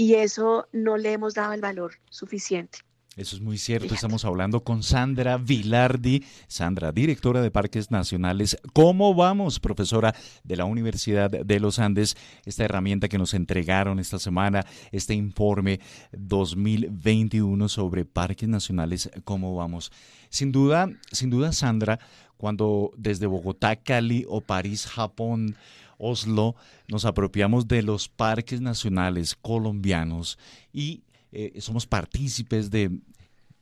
Y 0.00 0.14
eso 0.14 0.66
no 0.72 0.96
le 0.96 1.12
hemos 1.12 1.34
dado 1.34 1.52
el 1.52 1.60
valor 1.60 1.92
suficiente. 2.08 2.78
Eso 3.18 3.36
es 3.36 3.42
muy 3.42 3.58
cierto. 3.58 3.92
Estamos 3.94 4.24
hablando 4.24 4.64
con 4.64 4.82
Sandra 4.82 5.36
Vilardi, 5.36 6.24
Sandra, 6.48 6.90
directora 6.90 7.42
de 7.42 7.50
Parques 7.50 7.90
Nacionales. 7.90 8.56
¿Cómo 8.72 9.14
vamos, 9.14 9.60
profesora 9.60 10.14
de 10.42 10.56
la 10.56 10.64
Universidad 10.64 11.28
de 11.28 11.60
los 11.60 11.78
Andes? 11.78 12.16
Esta 12.46 12.64
herramienta 12.64 13.10
que 13.10 13.18
nos 13.18 13.34
entregaron 13.34 13.98
esta 13.98 14.18
semana, 14.18 14.64
este 14.90 15.12
informe 15.12 15.80
2021 16.12 17.68
sobre 17.68 18.06
parques 18.06 18.48
nacionales, 18.48 19.10
¿cómo 19.24 19.54
vamos? 19.54 19.92
Sin 20.30 20.50
duda, 20.50 20.88
sin 21.12 21.28
duda, 21.28 21.52
Sandra, 21.52 21.98
cuando 22.38 22.90
desde 22.96 23.26
Bogotá, 23.26 23.76
Cali 23.76 24.24
o 24.26 24.40
París, 24.40 24.86
Japón, 24.86 25.56
Oslo, 26.00 26.56
nos 26.88 27.04
apropiamos 27.04 27.68
de 27.68 27.82
los 27.82 28.08
parques 28.08 28.60
nacionales 28.60 29.36
colombianos 29.36 30.38
y 30.72 31.02
eh, 31.32 31.60
somos 31.60 31.86
partícipes 31.86 32.70
de, 32.70 32.98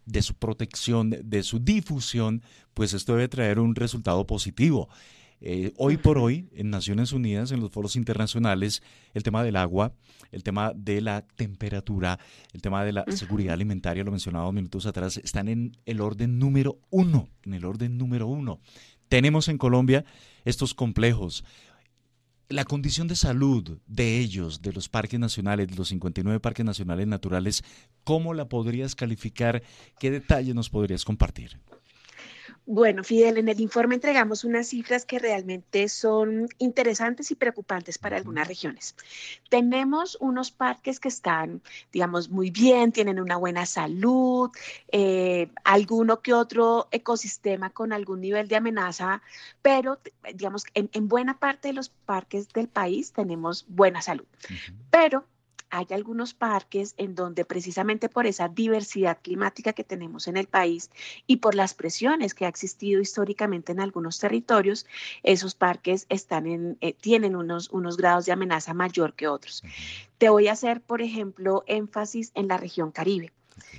de 0.06 0.22
su 0.22 0.34
protección, 0.34 1.10
de 1.10 1.42
su 1.42 1.58
difusión, 1.58 2.42
pues 2.74 2.94
esto 2.94 3.14
debe 3.14 3.28
traer 3.28 3.58
un 3.58 3.74
resultado 3.74 4.26
positivo. 4.26 4.88
Eh, 5.40 5.72
hoy 5.76 5.96
por 5.96 6.18
hoy, 6.18 6.48
en 6.52 6.70
Naciones 6.70 7.12
Unidas, 7.12 7.52
en 7.52 7.60
los 7.60 7.70
foros 7.70 7.94
internacionales, 7.94 8.82
el 9.14 9.22
tema 9.22 9.44
del 9.44 9.56
agua, 9.56 9.92
el 10.32 10.42
tema 10.42 10.72
de 10.74 11.00
la 11.00 11.22
temperatura, 11.22 12.18
el 12.52 12.60
tema 12.60 12.84
de 12.84 12.92
la 12.92 13.04
seguridad 13.08 13.54
alimentaria, 13.54 14.02
lo 14.02 14.10
mencionaba 14.10 14.50
minutos 14.50 14.86
atrás, 14.86 15.16
están 15.18 15.48
en 15.48 15.76
el 15.86 16.00
orden 16.00 16.38
número 16.38 16.78
uno, 16.90 17.28
en 17.44 17.54
el 17.54 17.64
orden 17.64 17.98
número 17.98 18.26
uno. 18.26 18.60
Tenemos 19.08 19.48
en 19.48 19.58
Colombia 19.58 20.04
estos 20.44 20.74
complejos, 20.74 21.44
la 22.48 22.64
condición 22.64 23.08
de 23.08 23.16
salud 23.16 23.78
de 23.86 24.18
ellos, 24.18 24.62
de 24.62 24.72
los 24.72 24.88
parques 24.88 25.20
nacionales, 25.20 25.68
de 25.68 25.76
los 25.76 25.88
59 25.88 26.40
parques 26.40 26.64
nacionales 26.64 27.06
naturales, 27.06 27.62
¿cómo 28.04 28.32
la 28.32 28.48
podrías 28.48 28.94
calificar? 28.94 29.62
¿Qué 30.00 30.10
detalles 30.10 30.54
nos 30.54 30.70
podrías 30.70 31.04
compartir? 31.04 31.60
Bueno, 32.70 33.02
Fidel, 33.02 33.38
en 33.38 33.48
el 33.48 33.62
informe 33.62 33.94
entregamos 33.94 34.44
unas 34.44 34.66
cifras 34.68 35.06
que 35.06 35.18
realmente 35.18 35.88
son 35.88 36.48
interesantes 36.58 37.30
y 37.30 37.34
preocupantes 37.34 37.96
para 37.96 38.18
algunas 38.18 38.46
regiones. 38.46 38.94
Tenemos 39.48 40.18
unos 40.20 40.50
parques 40.50 41.00
que 41.00 41.08
están, 41.08 41.62
digamos, 41.90 42.28
muy 42.28 42.50
bien, 42.50 42.92
tienen 42.92 43.20
una 43.20 43.38
buena 43.38 43.64
salud, 43.64 44.50
eh, 44.92 45.48
alguno 45.64 46.20
que 46.20 46.34
otro 46.34 46.88
ecosistema 46.90 47.70
con 47.70 47.94
algún 47.94 48.20
nivel 48.20 48.48
de 48.48 48.56
amenaza, 48.56 49.22
pero, 49.62 49.98
digamos, 50.34 50.64
en, 50.74 51.08
buena 51.08 51.38
parte 51.38 51.68
de 51.68 51.74
los 51.74 51.88
parques 51.88 52.50
del 52.50 52.68
país 52.68 53.12
tenemos 53.12 53.64
buena 53.66 54.02
salud. 54.02 54.26
Pero 54.90 55.24
hay 55.70 55.86
algunos 55.90 56.34
parques 56.34 56.94
en 56.96 57.14
donde 57.14 57.44
precisamente 57.44 58.08
por 58.08 58.26
esa 58.26 58.48
diversidad 58.48 59.18
climática 59.22 59.72
que 59.72 59.84
tenemos 59.84 60.28
en 60.28 60.36
el 60.36 60.46
país 60.46 60.90
y 61.26 61.36
por 61.36 61.54
las 61.54 61.74
presiones 61.74 62.34
que 62.34 62.46
ha 62.46 62.48
existido 62.48 63.00
históricamente 63.00 63.72
en 63.72 63.80
algunos 63.80 64.18
territorios, 64.18 64.86
esos 65.22 65.54
parques 65.54 66.06
están 66.08 66.46
en, 66.46 66.78
eh, 66.80 66.94
tienen 66.94 67.36
unos, 67.36 67.70
unos 67.70 67.96
grados 67.96 68.26
de 68.26 68.32
amenaza 68.32 68.74
mayor 68.74 69.14
que 69.14 69.28
otros. 69.28 69.62
Te 70.18 70.28
voy 70.28 70.48
a 70.48 70.52
hacer, 70.52 70.80
por 70.80 71.02
ejemplo, 71.02 71.64
énfasis 71.66 72.32
en 72.34 72.48
la 72.48 72.56
región 72.56 72.90
Caribe. 72.90 73.32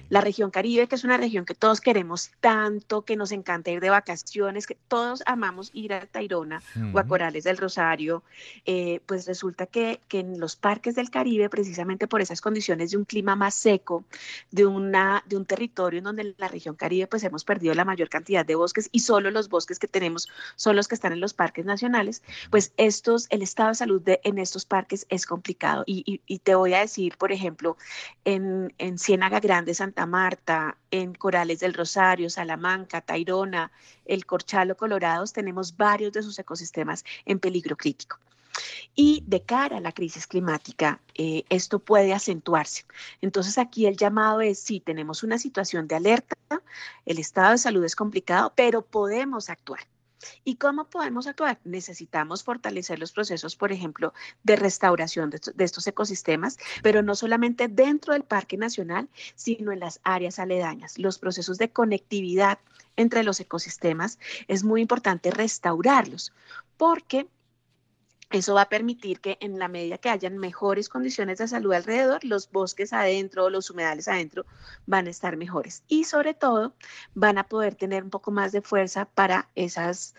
La 0.09 0.21
región 0.21 0.51
Caribe, 0.51 0.87
que 0.87 0.95
es 0.95 1.03
una 1.03 1.17
región 1.17 1.45
que 1.45 1.55
todos 1.55 1.81
queremos 1.81 2.31
tanto, 2.39 3.03
que 3.03 3.15
nos 3.15 3.31
encanta 3.31 3.71
ir 3.71 3.79
de 3.79 3.89
vacaciones, 3.89 4.65
que 4.65 4.77
todos 4.87 5.23
amamos 5.25 5.69
ir 5.73 5.93
a 5.93 6.05
Tairona 6.05 6.61
o 6.93 6.99
a 6.99 7.03
Corales 7.05 7.43
del 7.43 7.57
Rosario, 7.57 8.23
eh, 8.65 9.01
pues 9.05 9.27
resulta 9.27 9.65
que, 9.65 9.99
que, 10.07 10.19
en 10.19 10.39
los 10.39 10.55
parques 10.55 10.95
del 10.95 11.09
Caribe, 11.09 11.49
precisamente 11.49 12.07
por 12.07 12.21
esas 12.21 12.41
condiciones 12.41 12.91
de 12.91 12.97
un 12.97 13.05
clima 13.05 13.35
más 13.35 13.53
seco, 13.53 14.03
de, 14.51 14.65
una, 14.65 15.23
de 15.27 15.37
un 15.37 15.45
territorio 15.45 15.99
en 15.99 16.03
donde 16.03 16.21
en 16.23 16.35
la 16.37 16.47
región 16.47 16.75
Caribe 16.75 17.07
pues 17.07 17.23
hemos 17.23 17.43
perdido 17.43 17.73
la 17.73 17.85
mayor 17.85 18.09
cantidad 18.09 18.45
de 18.45 18.55
bosques 18.55 18.89
y 18.91 18.99
solo 18.99 19.31
los 19.31 19.49
bosques 19.49 19.79
que 19.79 19.87
tenemos 19.87 20.29
son 20.55 20.75
los 20.75 20.87
que 20.87 20.95
están 20.95 21.13
en 21.13 21.19
los 21.19 21.33
parques 21.33 21.65
nacionales, 21.65 22.23
pues 22.49 22.73
estos, 22.77 23.27
el 23.29 23.41
estado 23.41 23.69
de 23.69 23.75
salud 23.75 24.01
de, 24.01 24.19
en 24.23 24.37
estos 24.37 24.65
parques 24.65 25.05
es 25.09 25.25
complicado. 25.25 25.83
Y, 25.85 26.21
y, 26.25 26.39
te 26.39 26.55
voy 26.55 26.73
a 26.73 26.79
decir, 26.79 27.17
por 27.17 27.31
ejemplo, 27.31 27.77
en, 28.25 28.73
en 28.77 28.97
Ciénaga 28.97 29.39
Grande, 29.39 29.68
Santa 29.73 30.05
Marta, 30.05 30.77
en 30.91 31.13
Corales 31.13 31.59
del 31.59 31.73
Rosario, 31.73 32.29
Salamanca, 32.29 33.01
Tairona, 33.01 33.71
el 34.05 34.25
Corchalo, 34.25 34.75
Colorados, 34.75 35.33
tenemos 35.33 35.75
varios 35.77 36.13
de 36.13 36.23
sus 36.23 36.37
ecosistemas 36.39 37.05
en 37.25 37.39
peligro 37.39 37.75
crítico. 37.77 38.19
Y 38.95 39.23
de 39.27 39.41
cara 39.43 39.77
a 39.77 39.81
la 39.81 39.91
crisis 39.91 40.27
climática, 40.27 40.99
eh, 41.15 41.43
esto 41.49 41.79
puede 41.79 42.13
acentuarse. 42.13 42.85
Entonces 43.21 43.57
aquí 43.57 43.85
el 43.85 43.95
llamado 43.95 44.41
es, 44.41 44.59
sí, 44.59 44.79
tenemos 44.79 45.23
una 45.23 45.37
situación 45.37 45.87
de 45.87 45.95
alerta, 45.95 46.35
el 47.05 47.19
estado 47.19 47.51
de 47.51 47.57
salud 47.57 47.83
es 47.85 47.95
complicado, 47.95 48.51
pero 48.55 48.81
podemos 48.81 49.49
actuar. 49.49 49.81
¿Y 50.43 50.55
cómo 50.55 50.89
podemos 50.89 51.27
actuar? 51.27 51.59
Necesitamos 51.63 52.43
fortalecer 52.43 52.99
los 52.99 53.11
procesos, 53.11 53.55
por 53.55 53.71
ejemplo, 53.71 54.13
de 54.43 54.55
restauración 54.55 55.29
de, 55.29 55.63
estos 55.63 55.87
ecosistemas, 55.87 56.57
pero 56.83 57.01
no 57.01 57.15
solamente 57.15 57.67
dentro 57.67 58.13
del 58.13 58.23
Parque 58.23 58.57
Nacional, 58.57 59.09
sino 59.35 59.71
en 59.71 59.79
las 59.79 59.99
áreas 60.03 60.39
aledañas. 60.39 60.97
Los 60.97 61.19
procesos 61.19 61.57
de 61.57 61.71
conectividad 61.71 62.59
entre 62.95 63.23
los 63.23 63.39
ecosistemas 63.39 64.19
es 64.47 64.63
muy 64.63 64.81
importante 64.81 65.31
restaurarlos, 65.31 66.33
porque 66.77 67.27
eso 68.31 68.53
va 68.53 68.61
a 68.63 68.69
permitir 68.69 69.21
que 69.21 69.37
en 69.41 69.57
la 69.57 69.67
medida 69.67 69.97
que 69.97 70.09
hayan 70.09 70.37
mejores 70.37 70.87
condiciones 70.87 71.39
de 71.39 71.47
salud 71.47 71.73
alrededor, 71.73 72.23
los 72.23 72.51
bosques 72.51 72.93
adentro, 72.93 73.49
los 73.49 73.69
humedales 73.71 74.07
adentro 74.07 74.45
van 74.85 75.07
a 75.07 75.09
estar 75.09 75.35
mejores. 75.35 75.83
Y 75.87 76.03
sobre 76.03 76.35
todo 76.35 76.73
van 77.15 77.39
a 77.39 77.47
poder 77.47 77.75
tener 77.75 78.03
un 78.03 78.11
poco 78.11 78.31
más 78.31 78.51
de 78.51 78.61
fuerza 78.61 79.05
para 79.05 79.49
esos 79.55 80.13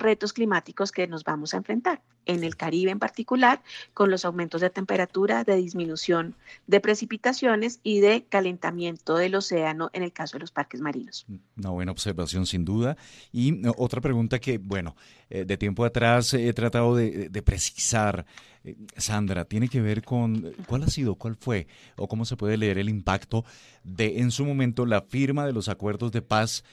retos 0.00 0.32
climáticos 0.32 0.90
que 0.90 1.06
nos 1.06 1.22
vamos 1.22 1.54
a 1.54 1.58
enfrentar 1.58 2.02
en 2.26 2.44
el 2.44 2.56
Caribe 2.56 2.90
en 2.90 2.98
particular, 2.98 3.62
con 3.94 4.10
los 4.10 4.24
aumentos 4.24 4.60
de 4.60 4.70
temperatura, 4.70 5.44
de 5.44 5.56
disminución 5.56 6.34
de 6.66 6.80
precipitaciones 6.80 7.80
y 7.82 8.00
de 8.00 8.24
calentamiento 8.28 9.16
del 9.16 9.34
océano 9.34 9.90
en 9.92 10.02
el 10.02 10.12
caso 10.12 10.36
de 10.36 10.40
los 10.40 10.50
parques 10.50 10.80
marinos. 10.80 11.26
Una 11.56 11.70
buena 11.70 11.92
observación 11.92 12.46
sin 12.46 12.64
duda. 12.64 12.96
Y 13.32 13.62
otra 13.76 14.00
pregunta 14.00 14.38
que, 14.38 14.58
bueno, 14.58 14.96
eh, 15.30 15.44
de 15.44 15.56
tiempo 15.56 15.84
atrás 15.84 16.34
he 16.34 16.52
tratado 16.52 16.96
de, 16.96 17.30
precisar, 17.44 18.26
eh, 18.64 18.76
Sandra, 18.96 19.44
tiene 19.44 19.68
que 19.68 19.80
ver 19.80 20.02
con 20.02 20.52
cuál 20.66 20.84
ha 20.84 20.88
sido, 20.88 21.14
cuál 21.14 21.36
fue 21.36 21.66
o 21.96 22.08
cómo 22.08 22.24
se 22.24 22.36
puede 22.36 22.56
leer 22.56 22.78
el 22.78 22.88
impacto 22.88 23.44
de 23.84 24.20
en 24.20 24.30
su 24.30 24.44
momento 24.44 24.86
la 24.86 25.02
firma 25.02 25.46
de 25.46 25.52
los 25.52 25.68
acuerdos 25.68 26.12
de 26.12 26.22
paz 26.22 26.64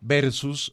versus 0.00 0.72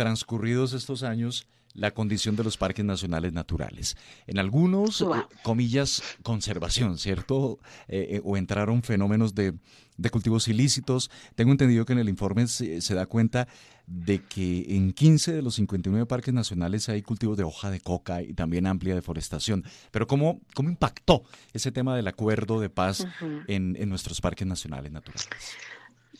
Transcurridos 0.00 0.72
estos 0.72 1.02
años 1.02 1.46
la 1.74 1.90
condición 1.90 2.34
de 2.34 2.42
los 2.42 2.56
parques 2.56 2.86
nacionales 2.86 3.34
naturales. 3.34 3.98
En 4.26 4.38
algunos, 4.38 5.02
eh, 5.02 5.04
comillas, 5.42 6.02
conservación, 6.22 6.96
¿cierto? 6.96 7.58
Eh, 7.86 8.08
eh, 8.12 8.20
o 8.24 8.38
entraron 8.38 8.82
fenómenos 8.82 9.34
de, 9.34 9.52
cultivos 10.10 10.48
ilícitos. 10.48 11.10
Tengo 11.34 11.52
entendido 11.52 11.84
que 11.84 11.92
en 11.92 11.98
el 11.98 12.08
informe 12.08 12.46
se, 12.46 12.94
da 12.94 13.04
cuenta 13.04 13.46
de 13.86 14.24
que 14.24 14.74
en 14.74 14.94
15 14.94 15.34
de 15.34 15.42
los 15.42 15.56
59 15.56 16.06
parques 16.06 16.32
nacionales 16.32 16.88
hay 16.88 17.02
cultivos 17.02 17.36
de 17.36 17.44
hoja 17.44 17.70
de 17.70 17.80
coca 17.80 18.22
y 18.22 18.32
también 18.32 18.66
amplia 18.66 18.94
deforestación. 18.94 19.64
Pero 19.90 20.06
¿cómo, 20.06 20.40
cómo 20.54 20.70
impactó 20.70 21.24
ese 21.52 21.72
tema 21.72 21.94
del 21.94 22.08
acuerdo 22.08 22.58
de 22.58 22.70
paz 22.70 23.06
en, 23.48 23.76
en 23.78 23.88
nuestros 23.90 24.22
parques 24.22 24.46
nacionales 24.48 24.90
naturales? 24.90 25.28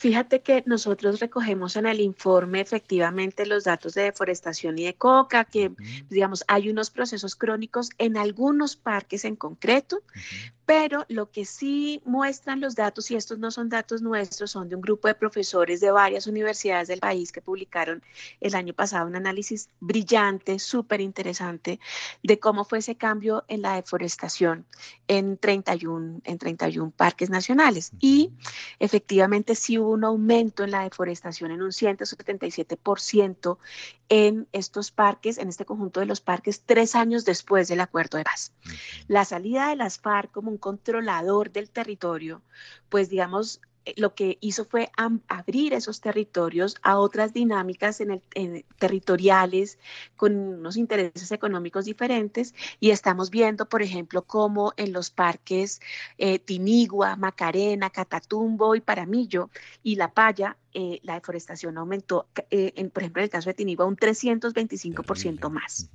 Fíjate 0.01 0.41
que 0.41 0.63
nosotros 0.65 1.21
recogemos 1.21 1.77
en 1.77 1.85
el 1.85 2.01
informe 2.01 2.63
efectivamente 2.63 3.45
los 3.45 3.65
datos 3.65 3.93
de 3.93 4.05
deforestación 4.05 4.79
y 4.79 4.87
de 4.87 4.95
coca, 4.95 5.45
que 5.45 5.73
digamos 6.09 6.43
hay 6.49 6.71
unos 6.71 6.89
procesos 6.89 7.37
crónicos 7.37 7.91
en 7.99 8.17
algunos 8.17 8.77
parques 8.77 9.27
en 9.27 9.37
concreto, 9.37 10.03
pero 10.65 11.05
lo 11.09 11.31
que 11.31 11.45
sí 11.45 12.01
muestran 12.07 12.61
los 12.61 12.77
datos, 12.77 13.11
y 13.11 13.17
estos 13.17 13.39
no 13.41 13.51
son 13.51 13.69
datos 13.69 14.01
nuestros, 14.01 14.53
son 14.53 14.71
de 14.71 14.77
un 14.77 14.81
grupo 14.81 15.07
de 15.09 15.17
profesores 15.17 15.81
de 15.81 15.91
varias 15.91 16.27
universidades 16.27 16.89
del 16.89 17.01
país 17.01 17.31
que 17.31 17.43
publicaron 17.43 18.03
el 18.41 18.55
año 18.55 18.73
pasado 18.73 19.07
un 19.07 19.17
análisis 19.17 19.69
brillante, 19.81 20.59
súper 20.61 21.03
interesante, 21.03 21.79
de 22.23 22.39
cómo 22.39 22.65
fue 22.65 22.79
ese 22.79 22.95
cambio 22.95 23.45
en 23.49 23.61
la 23.61 23.75
deforestación 23.75 24.65
en 25.09 25.37
31, 25.37 26.21
en 26.25 26.39
31 26.39 26.91
parques 26.93 27.29
nacionales. 27.29 27.91
Y 27.99 28.31
efectivamente 28.79 29.57
sí 29.57 29.77
hubo 29.77 29.90
un 29.91 30.05
aumento 30.05 30.65
en 30.65 30.71
la 30.71 30.83
deforestación 30.83 31.51
en 31.51 31.63
un 31.63 31.71
177% 31.71 33.59
en 34.09 34.49
estos 34.53 34.91
parques, 34.91 35.39
en 35.39 35.49
este 35.49 35.65
conjunto 35.65 36.01
de 36.01 36.07
los 36.07 36.21
parques, 36.21 36.63
tres 36.65 36.95
años 36.95 37.25
después 37.25 37.69
del 37.69 37.81
acuerdo 37.81 38.19
de 38.19 38.25
paz. 38.25 38.53
La 39.07 39.25
salida 39.25 39.69
de 39.69 39.77
las 39.77 39.99
FARC 39.99 40.31
como 40.31 40.51
un 40.51 40.59
controlador 40.59 41.53
del 41.53 41.71
territorio, 41.71 42.43
pues 42.89 43.09
digamos, 43.09 43.61
lo 43.97 44.15
que 44.15 44.39
hizo 44.41 44.65
fue 44.65 44.91
abrir 45.29 45.73
esos 45.73 46.01
territorios 46.01 46.77
a 46.83 46.99
otras 46.99 47.33
dinámicas 47.33 48.03
territoriales 48.79 49.79
con 50.17 50.37
unos 50.37 50.77
intereses 50.77 51.33
económicos 51.33 51.85
diferentes. 51.87 52.55
Y 52.79 52.91
estamos 52.91 53.31
viendo, 53.31 53.69
por 53.69 53.83
ejemplo, 53.83 54.23
cómo 54.23 54.73
en 54.77 54.93
los 54.93 55.11
parques 55.11 55.81
eh, 56.19 56.39
Tinigua, 56.39 57.17
Macarena, 57.17 57.91
Catatumbo 57.91 58.75
y 58.75 58.81
Paramillo 58.81 59.51
y 59.83 59.97
La 59.97 60.13
Paya 60.13 60.57
eh, 60.73 61.01
la 61.03 61.15
deforestación 61.15 61.79
aumentó, 61.79 62.29
eh, 62.51 62.73
en, 62.77 62.91
por 62.91 63.03
ejemplo, 63.03 63.21
en 63.21 63.25
el 63.25 63.31
caso 63.31 63.51
de 63.51 63.55
Tinigua, 63.55 63.87
un 63.87 63.97
325% 63.97 65.51
más. 65.51 65.91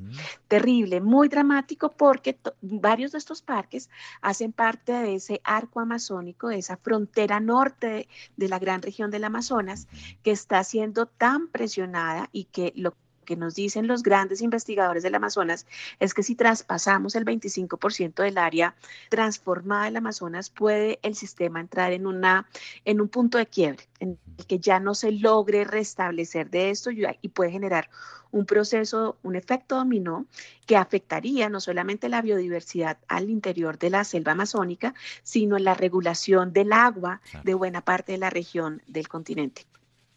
Terrible, 0.48 1.02
muy 1.02 1.30
dramático 1.30 1.92
porque 1.92 2.38
varios 2.62 3.12
de 3.14 3.18
estos 3.18 3.42
parques 3.42 3.90
hacen 4.22 4.52
parte 4.52 4.92
de 4.92 5.16
ese 5.16 5.42
arco 5.44 5.80
amazónico, 5.80 6.50
de 6.50 6.58
esa 6.58 6.78
frontera 6.78 7.40
norte 7.40 8.08
de 8.36 8.50
la 8.50 8.60
gran 8.60 8.82
región 8.82 9.12
del 9.12 9.24
Amazonas, 9.24 9.88
que 10.24 10.32
está 10.32 10.64
siendo 10.64 11.06
tan 11.06 11.48
presionada 11.48 12.30
y 12.32 12.46
que 12.46 12.74
lo 12.76 12.96
que 13.26 13.36
nos 13.36 13.56
dicen 13.56 13.88
los 13.88 14.04
grandes 14.04 14.42
investigadores 14.42 15.04
del 15.04 15.16
Amazonas 15.16 15.66
es 16.00 16.14
que 16.14 16.24
si 16.24 16.36
traspasamos 16.36 17.16
el 17.16 17.26
25% 17.26 18.24
del 18.24 18.38
área 18.38 18.76
transformada 19.10 19.86
del 19.86 19.98
Amazonas, 19.98 20.50
puede 20.50 21.00
el 21.02 21.16
sistema 21.16 21.60
entrar 21.60 21.92
en, 21.92 22.08
una, 22.08 22.48
en 22.86 23.02
un 23.02 23.10
punto 23.10 23.38
de 23.38 23.48
quiebre, 23.48 23.84
en 24.00 24.18
el 24.38 24.46
que 24.46 24.60
ya 24.60 24.80
no 24.80 24.96
se 24.96 25.12
logre 25.12 25.66
restablecer 25.66 26.50
de 26.50 26.70
esto 26.70 26.92
y, 26.92 27.04
y 27.22 27.30
puede 27.30 27.52
generar 27.52 27.90
un 28.32 28.46
proceso, 28.46 29.18
un 29.24 29.36
efecto 29.38 29.78
dominó 29.78 30.26
que 30.66 30.76
afectaría 30.76 31.50
no 31.50 31.62
solamente 31.62 32.10
la 32.10 32.22
biodiversidad 32.22 32.98
al 33.08 33.30
interior 33.30 33.78
de 33.80 33.90
la 33.90 34.04
selva 34.04 34.34
amazónica, 34.34 34.94
sino 35.24 35.58
la 35.58 35.74
regulación 35.74 36.52
del 36.52 36.74
agua 36.74 37.22
de 37.44 37.54
buena 37.54 37.82
parte 37.82 38.12
de 38.12 38.18
la 38.18 38.30
región 38.30 38.82
del 38.88 39.08
continente. 39.08 39.66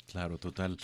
Claro, 0.07 0.38
total. 0.38 0.79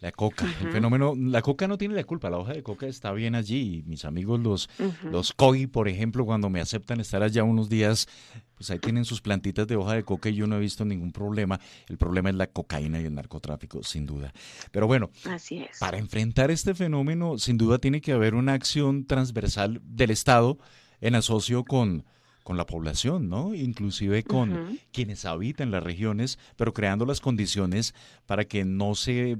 La 0.00 0.12
coca, 0.12 0.46
el 0.60 0.70
fenómeno, 0.70 1.14
la 1.16 1.42
coca 1.42 1.66
no 1.66 1.76
tiene 1.76 1.96
la 1.96 2.04
culpa, 2.04 2.30
la 2.30 2.38
hoja 2.38 2.52
de 2.52 2.62
coca 2.62 2.86
está 2.86 3.10
bien 3.12 3.34
allí. 3.34 3.82
Mis 3.84 4.04
amigos 4.04 4.38
los, 4.38 4.70
los 5.02 5.32
COI, 5.32 5.66
por 5.66 5.88
ejemplo, 5.88 6.24
cuando 6.24 6.48
me 6.48 6.60
aceptan 6.60 7.00
estar 7.00 7.24
allá 7.24 7.42
unos 7.42 7.68
días, 7.68 8.06
pues 8.54 8.70
ahí 8.70 8.78
tienen 8.78 9.04
sus 9.04 9.20
plantitas 9.20 9.66
de 9.66 9.74
hoja 9.74 9.94
de 9.94 10.04
coca 10.04 10.28
y 10.28 10.36
yo 10.36 10.46
no 10.46 10.56
he 10.56 10.60
visto 10.60 10.84
ningún 10.84 11.10
problema. 11.10 11.58
El 11.88 11.98
problema 11.98 12.30
es 12.30 12.36
la 12.36 12.46
cocaína 12.46 13.00
y 13.00 13.06
el 13.06 13.14
narcotráfico, 13.14 13.82
sin 13.82 14.06
duda. 14.06 14.32
Pero 14.70 14.86
bueno, 14.86 15.10
Así 15.24 15.62
es. 15.62 15.78
para 15.80 15.98
enfrentar 15.98 16.52
este 16.52 16.76
fenómeno, 16.76 17.36
sin 17.38 17.58
duda 17.58 17.78
tiene 17.78 18.00
que 18.00 18.12
haber 18.12 18.36
una 18.36 18.52
acción 18.52 19.04
transversal 19.04 19.80
del 19.82 20.12
Estado 20.12 20.58
en 21.00 21.16
asocio 21.16 21.64
con, 21.64 22.04
con 22.44 22.56
la 22.56 22.66
población, 22.66 23.28
¿no? 23.28 23.52
Inclusive 23.52 24.22
con 24.22 24.78
quienes 24.92 25.24
habitan 25.24 25.72
las 25.72 25.82
regiones, 25.82 26.38
pero 26.56 26.72
creando 26.72 27.04
las 27.04 27.20
condiciones 27.20 27.94
para 28.26 28.44
que 28.44 28.64
no 28.64 28.94
se 28.94 29.32
eh, 29.32 29.38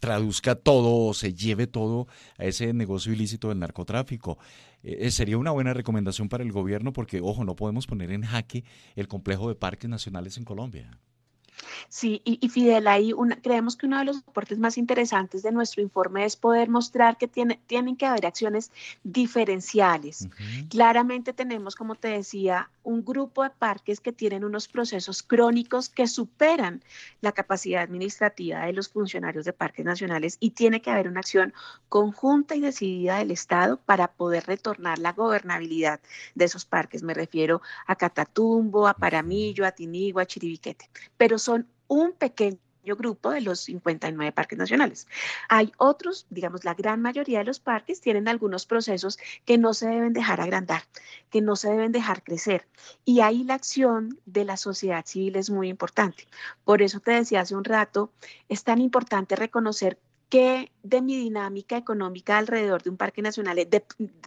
traduzca 0.00 0.56
todo 0.56 1.06
o 1.06 1.14
se 1.14 1.34
lleve 1.34 1.66
todo 1.66 2.08
a 2.38 2.46
ese 2.46 2.72
negocio 2.72 3.12
ilícito 3.12 3.50
del 3.50 3.60
narcotráfico. 3.60 4.38
Eh, 4.82 4.98
eh, 5.02 5.10
sería 5.10 5.38
una 5.38 5.50
buena 5.52 5.74
recomendación 5.74 6.28
para 6.28 6.42
el 6.42 6.52
gobierno 6.52 6.92
porque, 6.92 7.20
ojo, 7.20 7.44
no 7.44 7.54
podemos 7.54 7.86
poner 7.86 8.10
en 8.10 8.22
jaque 8.22 8.64
el 8.96 9.06
complejo 9.08 9.48
de 9.48 9.54
parques 9.54 9.88
nacionales 9.88 10.36
en 10.36 10.44
Colombia. 10.44 10.98
Sí, 11.88 12.22
y, 12.24 12.48
Fidel, 12.48 12.86
ahí 12.86 13.12
creemos 13.42 13.76
que 13.76 13.86
uno 13.86 13.98
de 13.98 14.04
los 14.04 14.18
aportes 14.18 14.58
más 14.58 14.78
interesantes 14.78 15.42
de 15.42 15.52
nuestro 15.52 15.82
informe 15.82 16.24
es 16.24 16.36
poder 16.36 16.68
mostrar 16.68 17.18
que 17.18 17.28
tiene, 17.28 17.60
tienen 17.66 17.96
que 17.96 18.06
haber 18.06 18.26
acciones 18.26 18.70
diferenciales. 19.02 20.28
Claramente 20.68 21.32
tenemos, 21.32 21.74
como 21.74 21.94
te 21.94 22.08
decía, 22.08 22.70
un 22.82 23.04
grupo 23.04 23.42
de 23.42 23.50
parques 23.50 24.00
que 24.00 24.12
tienen 24.12 24.44
unos 24.44 24.68
procesos 24.68 25.22
crónicos 25.22 25.88
que 25.88 26.06
superan 26.06 26.82
la 27.20 27.32
capacidad 27.32 27.82
administrativa 27.82 28.66
de 28.66 28.72
los 28.72 28.88
funcionarios 28.88 29.44
de 29.44 29.52
parques 29.52 29.84
nacionales 29.84 30.36
y 30.40 30.50
tiene 30.50 30.80
que 30.80 30.90
haber 30.90 31.08
una 31.08 31.20
acción 31.20 31.52
conjunta 31.88 32.54
y 32.54 32.60
decidida 32.60 33.18
del 33.18 33.30
Estado 33.30 33.78
para 33.78 34.08
poder 34.12 34.46
retornar 34.46 34.98
la 34.98 35.12
gobernabilidad 35.12 36.00
de 36.34 36.44
esos 36.44 36.64
parques. 36.64 37.02
Me 37.02 37.14
refiero 37.14 37.60
a 37.86 37.96
Catatumbo, 37.96 38.86
a 38.86 38.94
Paramillo, 38.94 39.66
a 39.66 39.72
Tinigua, 39.72 40.22
a 40.22 40.26
Chiribiquete. 40.26 40.88
Pero 41.16 41.38
son 41.38 41.49
un 41.90 42.12
pequeño 42.12 42.60
grupo 42.84 43.30
de 43.30 43.40
los 43.40 43.60
59 43.60 44.32
parques 44.32 44.58
nacionales. 44.58 45.08
Hay 45.48 45.72
otros, 45.76 46.26
digamos, 46.30 46.64
la 46.64 46.74
gran 46.74 47.02
mayoría 47.02 47.40
de 47.40 47.44
los 47.44 47.58
parques 47.60 48.00
tienen 48.00 48.28
algunos 48.28 48.64
procesos 48.64 49.18
que 49.44 49.58
no 49.58 49.74
se 49.74 49.88
deben 49.88 50.12
dejar 50.12 50.40
agrandar, 50.40 50.84
que 51.30 51.40
no 51.40 51.56
se 51.56 51.68
deben 51.68 51.92
dejar 51.92 52.22
crecer. 52.22 52.68
Y 53.04 53.20
ahí 53.20 53.42
la 53.44 53.54
acción 53.54 54.20
de 54.24 54.44
la 54.44 54.56
sociedad 54.56 55.04
civil 55.04 55.36
es 55.36 55.50
muy 55.50 55.68
importante. 55.68 56.28
Por 56.64 56.80
eso 56.80 57.00
te 57.00 57.10
decía 57.10 57.40
hace 57.40 57.56
un 57.56 57.64
rato, 57.64 58.12
es 58.48 58.62
tan 58.62 58.80
importante 58.80 59.34
reconocer 59.36 59.98
que 60.28 60.70
de 60.84 61.02
mi 61.02 61.16
dinámica 61.16 61.76
económica 61.76 62.38
alrededor 62.38 62.84
de 62.84 62.90
un 62.90 62.96
parque 62.96 63.20
nacional, 63.20 63.58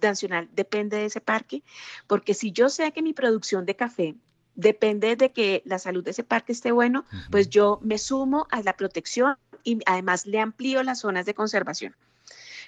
nacional 0.01 0.49
depende 0.53 0.97
de 0.97 1.05
ese 1.05 1.21
parque, 1.21 1.63
porque 2.07 2.33
si 2.33 2.51
yo 2.51 2.67
sé 2.67 2.91
que 2.91 3.01
mi 3.01 3.13
producción 3.13 3.65
de 3.65 3.77
café 3.77 4.15
depende 4.55 5.15
de 5.15 5.31
que 5.31 5.61
la 5.65 5.79
salud 5.79 6.03
de 6.03 6.11
ese 6.11 6.23
parque 6.23 6.51
esté 6.51 6.71
bueno, 6.71 7.05
pues 7.31 7.49
yo 7.49 7.79
me 7.81 7.97
sumo 7.97 8.47
a 8.51 8.61
la 8.61 8.73
protección 8.73 9.37
y 9.63 9.79
además 9.85 10.25
le 10.25 10.39
amplío 10.39 10.83
las 10.83 10.99
zonas 10.99 11.25
de 11.25 11.33
conservación. 11.33 11.95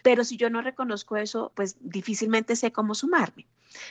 Pero 0.04 0.24
si 0.24 0.38
yo 0.38 0.50
no 0.50 0.62
reconozco 0.62 1.18
eso, 1.18 1.52
pues 1.56 1.78
difícilmente 1.80 2.56
sé 2.56 2.72
cómo 2.72 2.94
sumarme. 2.94 3.48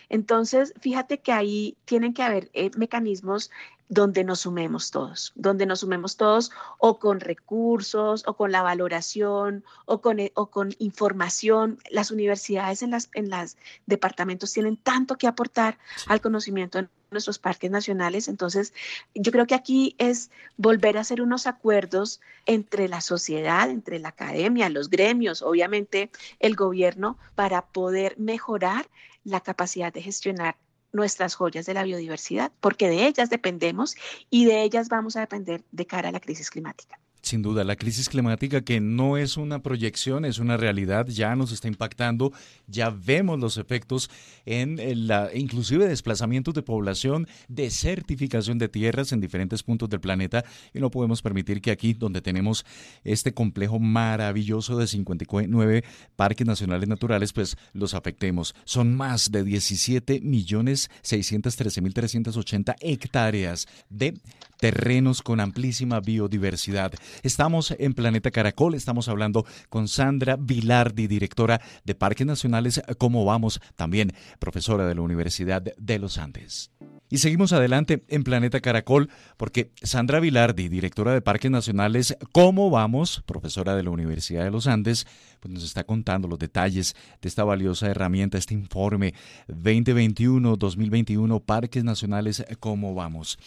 Entonces, 0.09 0.73
fíjate 0.81 1.19
que 1.19 1.33
ahí 1.33 1.77
tienen 1.85 2.15
que 2.15 2.23
haber 2.23 2.51
eh, 2.55 2.71
mecanismos 2.77 3.51
donde 3.89 4.25
nos 4.25 4.41
sumemos 4.41 4.91
todos, 4.91 5.33
donde 5.35 5.67
nos 5.67 5.81
sumemos 5.81 6.17
todos 6.17 6.51
o 6.79 6.99
con 6.99 7.21
recursos 7.21 8.23
o 8.27 8.35
con 8.35 8.51
la 8.51 8.63
valoración 8.63 9.65
o 9.85 10.01
con, 10.01 10.21
eh, 10.21 10.33
o 10.35 10.47
con 10.47 10.75
información. 10.79 11.79
Las 11.91 12.11
universidades 12.11 12.83
en 12.83 12.91
las 12.91 13.11
en 13.15 13.29
los 13.29 13.57
departamentos 13.87 14.53
tienen 14.53 14.77
tanto 14.77 15.17
que 15.17 15.27
aportar 15.27 15.79
al 16.07 16.21
conocimiento 16.21 16.79
de 16.79 16.89
nuestros 17.15 17.39
parques 17.39 17.71
nacionales. 17.71 18.29
Entonces, 18.29 18.75
yo 19.15 19.33
creo 19.33 19.47
que 19.47 19.55
aquí 19.55 19.95
es 19.99 20.31
volver 20.57 20.99
a 20.99 21.01
hacer 21.01 21.23
unos 21.23 21.47
acuerdos 21.47 22.21
entre 22.47 22.89
la 22.89 23.01
sociedad, 23.01 23.71
entre 23.71 23.99
la 23.99 24.11
academia, 24.11 24.69
los 24.69 24.91
gremios, 24.91 25.41
obviamente 25.43 26.11
el 26.41 26.55
gobierno, 26.55 27.19
para 27.35 27.67
poder 27.67 28.19
mejorar 28.19 28.87
la 29.25 29.41
capacidad 29.41 29.93
de 29.93 30.03
gestionar 30.03 30.57
nuestras 30.93 31.35
joyas 31.35 31.67
de 31.67 31.75
la 31.75 31.83
biodiversidad, 31.83 32.53
porque 32.61 32.89
de 32.89 33.07
ellas 33.07 33.31
dependemos 33.31 33.97
y 34.31 34.45
de 34.45 34.63
ellas 34.63 34.89
vamos 34.89 35.17
a 35.17 35.21
depender 35.21 35.65
de 35.73 35.87
cara 35.87 36.11
a 36.11 36.13
la 36.13 36.21
crisis 36.21 36.51
climática. 36.51 36.99
Sin 37.25 37.41
duda, 37.41 37.65
la 37.65 37.77
crisis 37.77 38.11
climática 38.11 38.61
que 38.61 38.81
no 38.81 39.17
es 39.17 39.39
una 39.39 39.63
proyección, 39.63 40.27
es 40.27 40.39
una 40.39 40.59
realidad, 40.59 41.07
ya 41.07 41.35
nos 41.35 41.53
está 41.53 41.69
impactando, 41.69 42.33
ya 42.67 42.91
vemos 42.91 43.41
los 43.41 43.57
efectos 43.57 44.11
en 44.45 44.79
la 45.09 45.31
inclusive 45.35 45.89
desplazamientos 45.89 46.53
de 46.53 46.61
población, 46.61 47.27
desertificación 47.49 48.59
de 48.59 48.69
tierras 48.69 49.13
en 49.13 49.23
diferentes 49.23 49.63
puntos 49.63 49.89
del 49.89 50.01
planeta 50.01 50.45
y 50.75 50.81
no 50.81 50.91
podemos 50.91 51.23
permitir 51.23 51.63
que 51.63 51.71
aquí 51.71 51.95
donde 51.95 52.21
tenemos 52.21 52.67
este 53.05 53.33
complejo 53.33 53.79
maravilloso 53.79 54.77
de 54.77 54.87
59 54.87 55.83
parques 56.17 56.47
nacionales 56.47 56.91
naturales, 56.91 57.33
pues 57.33 57.57
los 57.73 57.95
afectemos. 57.95 58.55
Son 58.67 58.95
más 58.95 59.33
de 59.33 59.45
17 59.45 60.21
millones 60.21 60.91
613 61.01 61.81
mil 61.81 61.95
380 61.95 62.77
hectáreas 62.81 63.67
de 63.89 64.13
terrenos 64.61 65.23
con 65.23 65.41
amplísima 65.41 66.01
biodiversidad. 66.01 66.93
Estamos 67.23 67.75
en 67.79 67.95
Planeta 67.95 68.31
Caracol, 68.31 68.75
estamos 68.75 69.09
hablando 69.09 69.47
con 69.69 69.89
Sandra 69.89 70.37
Vilardi, 70.37 71.07
directora 71.07 71.61
de 71.85 71.95
Parques 71.95 72.27
Nacionales 72.27 72.83
¿Cómo 72.99 73.25
vamos? 73.25 73.61
También 73.77 74.13
profesora 74.39 74.87
de 74.87 74.95
la 74.95 75.03
Universidad 75.03 75.63
de 75.63 75.99
los 75.99 76.19
Andes. 76.19 76.71
Y 77.11 77.19
seguimos 77.19 77.53
adelante 77.53 78.03
en 78.09 78.25
Planeta 78.25 78.61
Caracol 78.61 79.11
porque 79.37 79.71
Sandra 79.83 80.21
Vilardi, 80.21 80.69
directora 80.69 81.13
de 81.13 81.21
Parques 81.21 81.51
Nacionales 81.51 82.17
¿Cómo 82.33 82.71
vamos? 82.71 83.23
profesora 83.27 83.77
de 83.77 83.83
la 83.83 83.91
Universidad 83.91 84.43
de 84.45 84.51
los 84.51 84.67
Andes, 84.67 85.07
pues 85.41 85.53
nos 85.53 85.65
está 85.65 85.85
contando 85.85 86.29
los 86.29 86.39
detalles 86.39 86.97
de 87.21 87.29
esta 87.29 87.45
valiosa 87.45 87.89
herramienta, 87.89 88.39
este 88.39 88.55
informe 88.55 89.15
2021-2021 89.49 91.45
Parques 91.45 91.85
Nacionales 91.85 92.45
¿Cómo 92.59 92.95
vamos? 92.95 93.39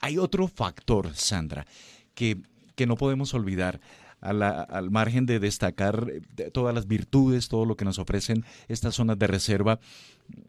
Hay 0.00 0.16
otro 0.16 0.48
factor, 0.48 1.14
Sandra, 1.14 1.66
que 2.14 2.40
que 2.80 2.86
no 2.86 2.96
podemos 2.96 3.34
olvidar. 3.34 3.78
al 4.22 4.90
margen 4.90 5.26
de 5.26 5.38
destacar 5.38 6.06
eh, 6.10 6.50
todas 6.50 6.74
las 6.74 6.86
virtudes, 6.86 7.48
todo 7.48 7.66
lo 7.66 7.76
que 7.76 7.84
nos 7.84 7.98
ofrecen 7.98 8.44
estas 8.68 8.94
zonas 8.94 9.18
de 9.18 9.26
reserva 9.26 9.80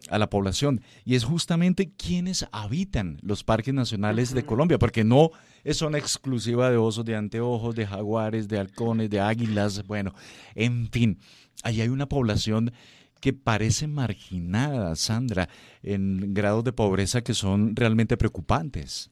a 0.10 0.18
la 0.18 0.30
población. 0.30 0.80
Y 1.04 1.16
es 1.16 1.26
justamente 1.26 1.92
quienes 1.92 2.48
habitan 2.54 3.18
los 3.22 3.44
parques 3.44 3.74
nacionales 3.74 4.34
de 4.34 4.46
Colombia, 4.46 4.80
porque 4.80 5.04
no 5.04 5.32
es 5.66 5.78
zona 5.78 5.98
exclusiva 5.98 6.70
de 6.70 6.78
osos, 6.78 7.04
de 7.04 7.18
anteojos, 7.18 7.76
de 7.76 7.86
jaguares, 7.86 8.48
de 8.48 8.60
halcones, 8.60 9.10
de 9.10 9.20
águilas, 9.20 9.86
bueno, 9.86 10.14
en 10.56 10.90
fin, 10.90 11.20
ahí 11.64 11.82
hay 11.82 11.90
una 11.90 12.08
población 12.08 12.72
que 13.20 13.34
parece 13.34 13.88
marginada, 13.88 14.96
Sandra, 14.96 15.50
en 15.84 16.34
grados 16.34 16.64
de 16.64 16.72
pobreza 16.72 17.24
que 17.24 17.34
son 17.34 17.76
realmente 17.76 18.16
preocupantes. 18.16 19.12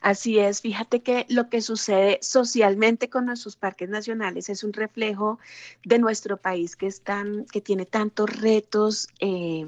Así 0.00 0.38
es, 0.38 0.60
fíjate 0.60 1.02
que 1.02 1.26
lo 1.28 1.48
que 1.48 1.60
sucede 1.60 2.18
socialmente 2.22 3.10
con 3.10 3.26
nuestros 3.26 3.56
parques 3.56 3.88
nacionales 3.88 4.48
es 4.48 4.64
un 4.64 4.72
reflejo 4.72 5.38
de 5.84 5.98
nuestro 5.98 6.36
país 6.36 6.76
que, 6.76 6.92
que 7.50 7.60
tiene 7.60 7.86
tantos 7.86 8.30
retos 8.40 9.08
eh, 9.20 9.66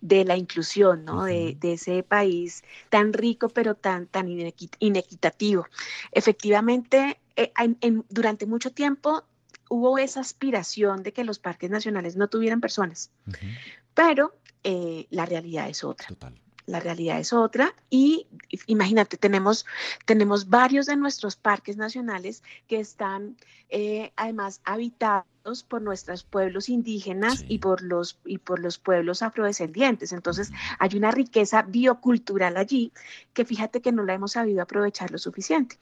de 0.00 0.24
la 0.24 0.36
inclusión, 0.36 1.04
¿no? 1.04 1.24
de, 1.24 1.56
ese 1.62 2.02
país 2.02 2.62
tan 2.88 3.12
rico 3.12 3.48
pero 3.48 3.74
tan, 3.74 4.06
tan 4.06 4.28
inequitativo. 4.28 5.66
Efectivamente, 6.12 7.20
eh, 7.36 7.52
durante 8.08 8.46
mucho 8.46 8.72
tiempo 8.72 9.24
hubo 9.68 9.98
esa 9.98 10.20
aspiración 10.20 11.02
de 11.02 11.12
que 11.12 11.24
los 11.24 11.38
parques 11.38 11.70
nacionales 11.70 12.16
no 12.16 12.28
tuvieran 12.28 12.60
personas, 12.60 13.10
pero 13.94 14.34
eh, 14.64 15.06
la 15.10 15.26
realidad 15.26 15.68
es 15.68 15.84
otra. 15.84 16.08
Total 16.08 16.40
la 16.68 16.80
realidad 16.80 17.18
es 17.18 17.32
otra. 17.32 17.74
Y 17.90 18.26
imagínate, 18.66 19.16
tenemos, 19.16 19.66
tenemos 20.04 20.48
varios 20.48 20.86
de 20.86 20.96
nuestros 20.96 21.36
parques 21.36 21.76
nacionales 21.76 22.42
que 22.68 22.78
están 22.78 23.36
eh, 23.70 24.12
además 24.16 24.60
habitados 24.64 25.26
por 25.62 25.82
nuestros 25.82 26.24
pueblos 26.24 26.68
indígenas 26.68 27.44
y, 27.48 27.58
por 27.58 27.82
los, 27.82 28.18
y 28.24 28.38
por 28.38 28.60
los 28.60 28.78
pueblos 28.78 29.22
afrodescendientes. 29.22 30.12
Entonces, 30.12 30.50
hay 30.78 30.96
una 30.96 31.10
riqueza 31.10 31.62
biocultural 31.62 32.56
allí 32.56 32.92
que 33.32 33.44
fíjate 33.44 33.80
que 33.80 33.92
no 33.92 34.04
la 34.04 34.14
hemos 34.14 34.32
sabido 34.32 34.62
aprovechar 34.62 35.10
lo 35.10 35.18
suficiente. 35.18 35.78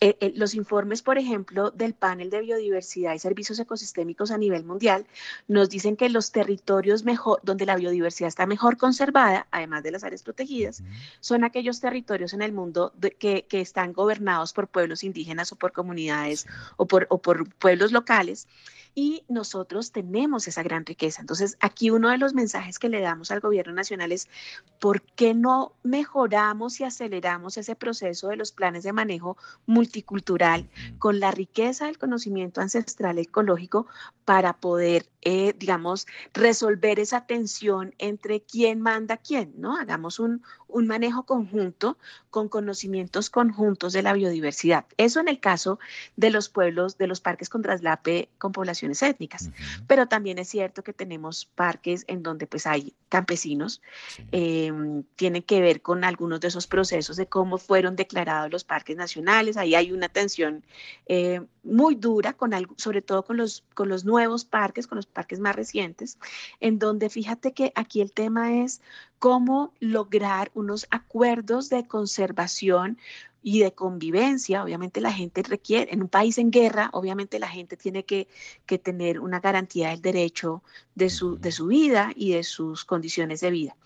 Eh, 0.00 0.16
eh, 0.20 0.32
los 0.36 0.54
informes, 0.54 1.02
por 1.02 1.18
ejemplo, 1.18 1.70
del 1.72 1.92
panel 1.92 2.30
de 2.30 2.40
biodiversidad 2.40 3.14
y 3.14 3.18
servicios 3.18 3.58
ecosistémicos 3.58 4.30
a 4.30 4.38
nivel 4.38 4.64
mundial 4.64 5.06
nos 5.48 5.70
dicen 5.70 5.96
que 5.96 6.08
los 6.08 6.30
territorios 6.30 7.04
mejor, 7.04 7.40
donde 7.42 7.66
la 7.66 7.74
biodiversidad 7.74 8.28
está 8.28 8.46
mejor 8.46 8.76
conservada, 8.76 9.48
además 9.50 9.82
de 9.82 9.90
las 9.90 10.04
áreas 10.04 10.22
protegidas, 10.22 10.84
son 11.20 11.42
aquellos 11.42 11.80
territorios 11.80 12.32
en 12.32 12.42
el 12.42 12.52
mundo 12.52 12.92
que, 13.18 13.44
que, 13.48 13.60
están 13.60 13.92
gobernados 13.92 14.52
por 14.52 14.68
pueblos 14.68 15.02
indígenas 15.02 15.50
o 15.50 15.56
por 15.56 15.72
comunidades 15.72 16.46
o, 16.76 16.86
por, 16.86 17.08
o 17.10 17.18
por 17.18 17.52
pueblos 17.56 17.90
locales 17.90 18.46
y 19.00 19.22
nosotros 19.28 19.92
tenemos 19.92 20.48
esa 20.48 20.64
gran 20.64 20.84
riqueza. 20.84 21.20
Entonces, 21.20 21.56
aquí 21.60 21.90
uno 21.90 22.10
de 22.10 22.18
los 22.18 22.34
mensajes 22.34 22.80
que 22.80 22.88
le 22.88 23.00
damos 23.00 23.30
al 23.30 23.38
gobierno 23.38 23.72
nacional 23.72 24.10
es, 24.10 24.26
¿por 24.80 25.02
qué 25.02 25.34
no 25.34 25.72
mejoramos 25.84 26.80
y 26.80 26.84
aceleramos 26.84 27.58
ese 27.58 27.76
proceso 27.76 28.26
de 28.26 28.34
los 28.34 28.50
planes 28.50 28.82
de 28.82 28.92
manejo 28.92 29.36
multicultural 29.66 30.68
con 30.98 31.20
la 31.20 31.30
riqueza 31.30 31.86
del 31.86 31.96
conocimiento 31.96 32.60
ancestral 32.60 33.18
ecológico 33.18 33.86
para 34.24 34.54
poder, 34.54 35.06
eh, 35.22 35.54
digamos, 35.58 36.06
resolver 36.32 37.00
esa 37.00 37.26
tensión 37.26 37.94
entre 37.98 38.42
quién 38.42 38.80
manda 38.80 39.16
quién, 39.16 39.52
¿no? 39.56 39.76
Hagamos 39.76 40.18
un, 40.18 40.42
un 40.68 40.86
manejo 40.86 41.24
conjunto 41.24 41.98
con 42.30 42.48
conocimientos 42.48 43.30
conjuntos 43.30 43.92
de 43.92 44.02
la 44.02 44.12
biodiversidad. 44.12 44.84
Eso 44.96 45.18
en 45.18 45.28
el 45.28 45.40
caso 45.40 45.78
de 46.16 46.30
los 46.30 46.48
pueblos, 46.48 46.98
de 46.98 47.06
los 47.06 47.20
parques 47.20 47.48
con 47.48 47.62
traslape 47.62 48.28
con 48.38 48.52
poblaciones 48.52 49.02
étnicas. 49.02 49.50
Pero 49.86 50.06
también 50.06 50.38
es 50.38 50.48
cierto 50.48 50.84
que 50.84 50.92
tenemos 50.92 51.46
parques 51.46 52.04
en 52.06 52.22
donde 52.22 52.46
pues 52.46 52.66
hay 52.66 52.94
campesinos. 53.08 53.80
Em, 54.30 55.02
tienen 55.16 55.42
que 55.42 55.60
ver 55.60 55.80
con 55.80 56.04
algunos 56.04 56.40
de 56.40 56.48
esos 56.48 56.66
procesos 56.66 57.16
de 57.16 57.26
cómo 57.26 57.58
fueron 57.58 57.96
declarados 57.96 58.52
los 58.52 58.64
parques 58.64 58.96
nacionales. 58.96 59.56
Ahí 59.56 59.74
hay 59.74 59.90
una 59.90 60.08
tensión 60.08 60.64
eh, 61.06 61.40
muy 61.62 61.94
dura, 61.94 62.34
con 62.34 62.52
sobre 62.76 63.02
todo 63.02 63.24
con 63.24 63.36
los, 63.36 63.64
con 63.74 63.88
los 63.88 64.04
nuevos 64.04 64.44
parques, 64.44 64.86
con 64.86 64.96
los 64.96 65.06
parques 65.08 65.40
más 65.40 65.56
recientes, 65.56 66.18
en 66.60 66.78
donde 66.78 67.10
fíjate 67.10 67.52
que 67.52 67.72
aquí 67.74 68.00
el 68.00 68.12
tema 68.12 68.62
es 68.62 68.80
cómo 69.18 69.72
lograr 69.80 70.50
unos 70.54 70.86
acuerdos 70.90 71.68
de 71.68 71.86
conservación 71.86 72.98
y 73.42 73.60
de 73.60 73.72
convivencia. 73.72 74.62
Obviamente 74.62 75.00
la 75.00 75.12
gente 75.12 75.42
requiere, 75.42 75.92
en 75.92 76.02
un 76.02 76.08
país 76.08 76.38
en 76.38 76.50
guerra, 76.50 76.90
obviamente 76.92 77.38
la 77.38 77.48
gente 77.48 77.76
tiene 77.76 78.04
que, 78.04 78.28
que 78.66 78.78
tener 78.78 79.20
una 79.20 79.40
garantía 79.40 79.90
del 79.90 80.02
derecho 80.02 80.62
de 80.94 81.10
su, 81.10 81.38
de 81.38 81.52
su 81.52 81.66
vida 81.66 82.12
y 82.14 82.32
de 82.32 82.42
sus 82.42 82.84
condiciones 82.84 83.40
de 83.40 83.50
vida. 83.50 83.76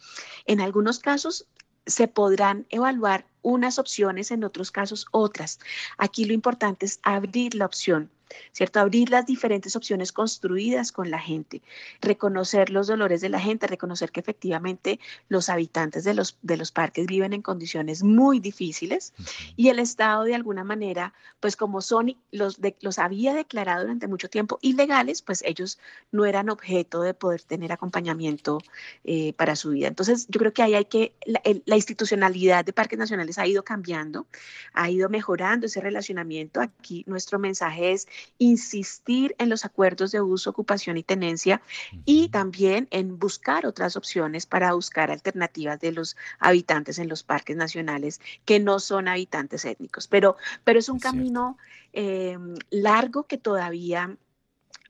En 0.46 0.61
algunos 0.61 0.98
casos 0.98 1.46
se 1.87 2.08
podrán 2.08 2.66
evaluar 2.70 3.26
unas 3.42 3.78
opciones, 3.78 4.30
en 4.30 4.44
otros 4.44 4.70
casos 4.70 5.06
otras. 5.11 5.58
Aquí 5.98 6.24
lo 6.24 6.32
importante 6.32 6.87
es 6.87 7.00
abrir 7.02 7.54
la 7.54 7.66
opción 7.66 8.11
¿cierto? 8.53 8.81
Abrir 8.81 9.11
las 9.11 9.27
diferentes 9.27 9.77
opciones 9.77 10.12
construidas 10.12 10.92
con 10.92 11.11
la 11.11 11.18
gente, 11.18 11.62
reconocer 12.01 12.71
los 12.71 12.87
dolores 12.87 13.21
de 13.21 13.29
la 13.29 13.40
gente, 13.40 13.66
reconocer 13.66 14.11
que 14.11 14.21
efectivamente 14.21 15.01
los 15.29 15.49
habitantes 15.49 16.05
de 16.05 16.14
los, 16.14 16.38
de 16.42 16.57
los 16.57 16.73
parques 16.73 17.07
viven 17.07 17.33
en 17.33 17.42
condiciones 17.42 18.03
muy 18.03 18.40
difíciles 18.40 19.12
y 19.57 19.68
el 19.68 19.79
Estado 19.79 20.25
de 20.25 20.35
alguna 20.35 20.64
manera, 20.64 21.12
pues 21.40 21.57
como 21.57 21.81
son, 21.81 22.16
los, 22.31 22.59
los 22.81 22.99
había 22.99 23.35
declarado 23.35 23.83
durante 23.83 24.09
mucho 24.09 24.29
tiempo 24.29 24.59
ilegales, 24.62 25.23
pues 25.23 25.42
ellos 25.47 25.79
no 26.11 26.25
eran 26.25 26.51
objeto 26.51 27.03
de 27.03 27.14
poder 27.14 27.42
tener 27.42 27.73
acompañamiento 27.73 28.59
eh, 29.05 29.33
para 29.35 29.57
su 29.57 29.71
vida. 29.71 29.88
Entonces, 29.88 30.27
yo 30.29 30.38
creo 30.38 30.53
que 30.53 30.62
ahí 30.62 30.75
hay 30.75 30.85
que, 30.85 31.14
la, 31.27 31.42
la 31.64 31.77
institucionalidad 31.77 32.64
de 32.64 32.73
parques 32.73 32.99
nacionales 32.99 33.38
ha 33.38 33.47
ido 33.47 33.64
cambiando, 33.64 34.27
ha 34.73 34.90
ido 34.90 35.09
mejorando 35.09 35.66
ese 35.66 35.81
relacionamiento. 35.81 36.61
Aquí 36.61 37.05
nuestro 37.07 37.38
mensaje 37.38 37.92
es 37.92 38.07
insistir 38.38 39.35
en 39.38 39.48
los 39.48 39.64
acuerdos 39.64 40.12
de 40.12 40.20
uso, 40.20 40.50
ocupación 40.50 40.96
y 40.96 41.02
tenencia 41.02 41.62
y 42.04 42.28
también 42.28 42.88
en 42.90 43.18
buscar 43.18 43.66
otras 43.66 43.96
opciones 43.96 44.46
para 44.46 44.72
buscar 44.72 45.11
alternativas 45.11 45.80
de 45.80 45.92
los 45.92 46.16
habitantes 46.38 46.98
en 46.98 47.08
los 47.08 47.22
parques 47.22 47.56
nacionales 47.56 48.20
que 48.44 48.61
no 48.61 48.80
son 48.80 49.08
habitantes 49.08 49.64
étnicos. 49.64 50.08
Pero, 50.08 50.37
pero 50.64 50.78
es 50.78 50.88
un 50.88 50.98
camino 50.98 51.58
eh, 51.92 52.38
largo 52.70 53.24
que 53.24 53.38
todavía 53.38 54.16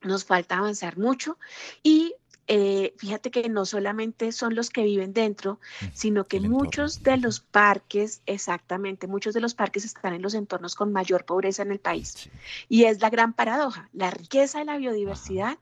nos 0.03 0.25
falta 0.25 0.59
avanzar 0.59 0.99
mucho 0.99 1.39
y 1.83 2.15
eh, 2.49 2.95
fíjate 2.99 3.31
que 3.31 3.49
no 3.49 3.65
solamente 3.65 4.33
son 4.33 4.55
los 4.55 4.71
que 4.71 4.83
viven 4.83 5.13
dentro, 5.13 5.61
sino 5.93 6.27
que 6.27 6.41
muchos 6.41 7.03
de 7.03 7.17
los 7.17 7.41
parques, 7.41 8.23
exactamente, 8.27 9.07
muchos 9.07 9.35
de 9.35 9.41
los 9.41 9.55
parques 9.55 9.85
están 9.85 10.15
en 10.15 10.23
los 10.23 10.35
entornos 10.35 10.75
con 10.75 10.93
mayor 10.93 11.25
pobreza 11.25 11.63
en 11.63 11.73
el 11.73 11.79
país. 11.79 12.31
Y 12.69 12.85
es 12.85 13.01
la 13.01 13.11
gran 13.11 13.33
paradoja, 13.33 13.89
la 13.93 14.11
riqueza 14.11 14.59
de 14.59 14.65
la 14.65 14.77
biodiversidad 14.77 15.59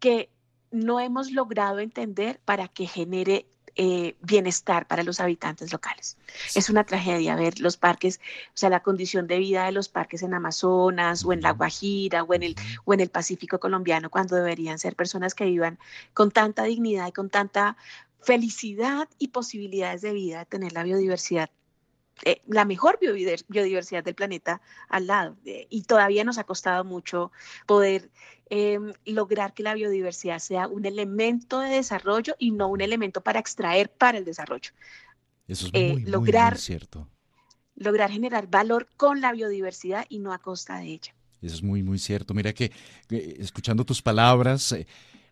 que 0.00 0.30
no 0.70 1.00
hemos 1.00 1.30
logrado 1.32 1.78
entender 1.78 2.40
para 2.44 2.68
que 2.68 2.86
genere 2.86 3.46
eh, 3.80 4.16
bienestar 4.20 4.88
para 4.88 5.04
los 5.04 5.20
habitantes 5.20 5.72
locales. 5.72 6.18
Es 6.56 6.68
una 6.68 6.82
tragedia 6.82 7.36
ver 7.36 7.60
los 7.60 7.76
parques, 7.76 8.18
o 8.48 8.56
sea, 8.56 8.70
la 8.70 8.82
condición 8.82 9.28
de 9.28 9.38
vida 9.38 9.66
de 9.66 9.72
los 9.72 9.88
parques 9.88 10.24
en 10.24 10.34
Amazonas 10.34 11.24
o 11.24 11.32
en 11.32 11.42
La 11.42 11.52
Guajira 11.52 12.24
o 12.24 12.34
en 12.34 12.42
el, 12.42 12.56
o 12.84 12.92
en 12.92 12.98
el 12.98 13.08
Pacífico 13.08 13.60
colombiano, 13.60 14.10
cuando 14.10 14.34
deberían 14.34 14.80
ser 14.80 14.96
personas 14.96 15.36
que 15.36 15.44
vivan 15.44 15.78
con 16.12 16.32
tanta 16.32 16.64
dignidad 16.64 17.06
y 17.06 17.12
con 17.12 17.30
tanta 17.30 17.76
felicidad 18.20 19.08
y 19.16 19.28
posibilidades 19.28 20.02
de 20.02 20.12
vida 20.12 20.40
de 20.40 20.46
tener 20.46 20.72
la 20.72 20.82
biodiversidad 20.82 21.48
eh, 22.24 22.42
la 22.46 22.64
mejor 22.64 22.98
biodiversidad 23.00 24.04
del 24.04 24.14
planeta 24.14 24.60
al 24.88 25.06
lado. 25.06 25.36
Eh, 25.44 25.66
y 25.70 25.82
todavía 25.82 26.24
nos 26.24 26.38
ha 26.38 26.44
costado 26.44 26.84
mucho 26.84 27.32
poder 27.66 28.10
Em, 28.50 28.94
lograr 29.04 29.52
que 29.52 29.62
la 29.62 29.74
biodiversidad 29.74 30.38
sea 30.38 30.68
un 30.68 30.86
elemento 30.86 31.60
de 31.60 31.68
desarrollo 31.68 32.34
y 32.38 32.50
no 32.50 32.68
un 32.68 32.80
elemento 32.80 33.20
para 33.20 33.40
extraer 33.40 33.90
para 33.90 34.16
el 34.16 34.24
desarrollo. 34.24 34.70
Eso 35.46 35.66
es 35.66 35.72
eh, 35.74 35.92
muy, 35.92 36.02
lograr, 36.04 36.56
cierto. 36.56 37.10
Lograr 37.74 38.10
generar 38.10 38.48
valor 38.48 38.88
con 38.96 39.20
la 39.20 39.32
biodiversidad 39.32 40.06
y 40.08 40.20
no 40.20 40.32
a 40.32 40.38
costa 40.38 40.78
de 40.78 40.86
ella. 40.86 41.14
Eso 41.42 41.56
es 41.56 41.62
muy, 41.62 41.82
muy 41.82 41.98
cierto. 41.98 42.32
Mira 42.32 42.54
que 42.54 42.72
escuchando 43.10 43.84
tus 43.84 44.00
palabras, 44.00 44.72
eh, 44.72 44.86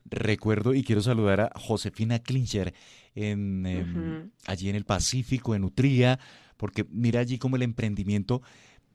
recuerdo 0.05 0.75
y 0.75 0.85
quiero 0.85 1.01
saludar 1.01 1.41
a 1.41 1.53
Josefina 1.59 2.19
Klincher 2.19 2.75
en, 3.15 3.65
em, 3.65 4.31
allí 4.47 4.69
en 4.69 4.77
el 4.77 4.85
Pacífico, 4.85 5.55
en 5.55 5.65
Utría, 5.65 6.19
porque 6.57 6.87
mira 6.91 7.21
allí 7.21 7.39
como 7.39 7.57
el 7.57 7.63
emprendimiento 7.63 8.43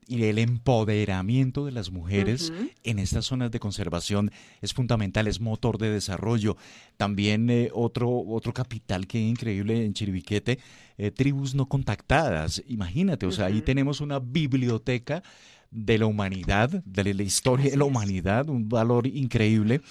y 0.07 0.25
el 0.25 0.39
empoderamiento 0.39 1.65
de 1.65 1.71
las 1.71 1.91
mujeres 1.91 2.51
en 2.83 2.99
estas 2.99 3.25
zonas 3.25 3.51
de 3.51 3.59
conservación 3.59 4.31
es 4.61 4.73
fundamental, 4.73 5.27
es 5.27 5.39
motor 5.39 5.77
de 5.77 5.89
desarrollo. 5.89 6.57
También 6.97 7.49
eh, 7.49 7.69
otro, 7.73 8.09
otro 8.09 8.53
capital 8.53 9.07
que 9.07 9.23
es 9.23 9.29
increíble 9.29 9.85
en 9.85 9.93
Chiribiquete, 9.93 10.59
eh, 10.97 11.11
tribus 11.11 11.55
no 11.55 11.67
contactadas. 11.67 12.61
Imagínate, 12.67 13.25
o 13.25 13.31
sea, 13.31 13.45
ahí 13.45 13.61
tenemos 13.61 14.01
una 14.01 14.19
biblioteca 14.19 15.23
de 15.69 15.97
la 15.97 16.07
humanidad, 16.07 16.69
de 16.83 17.13
la 17.13 17.23
historia 17.23 17.71
de 17.71 17.77
la 17.77 17.85
humanidad, 17.85 18.49
un 18.49 18.67
valor 18.67 19.07
increíble. 19.07 19.81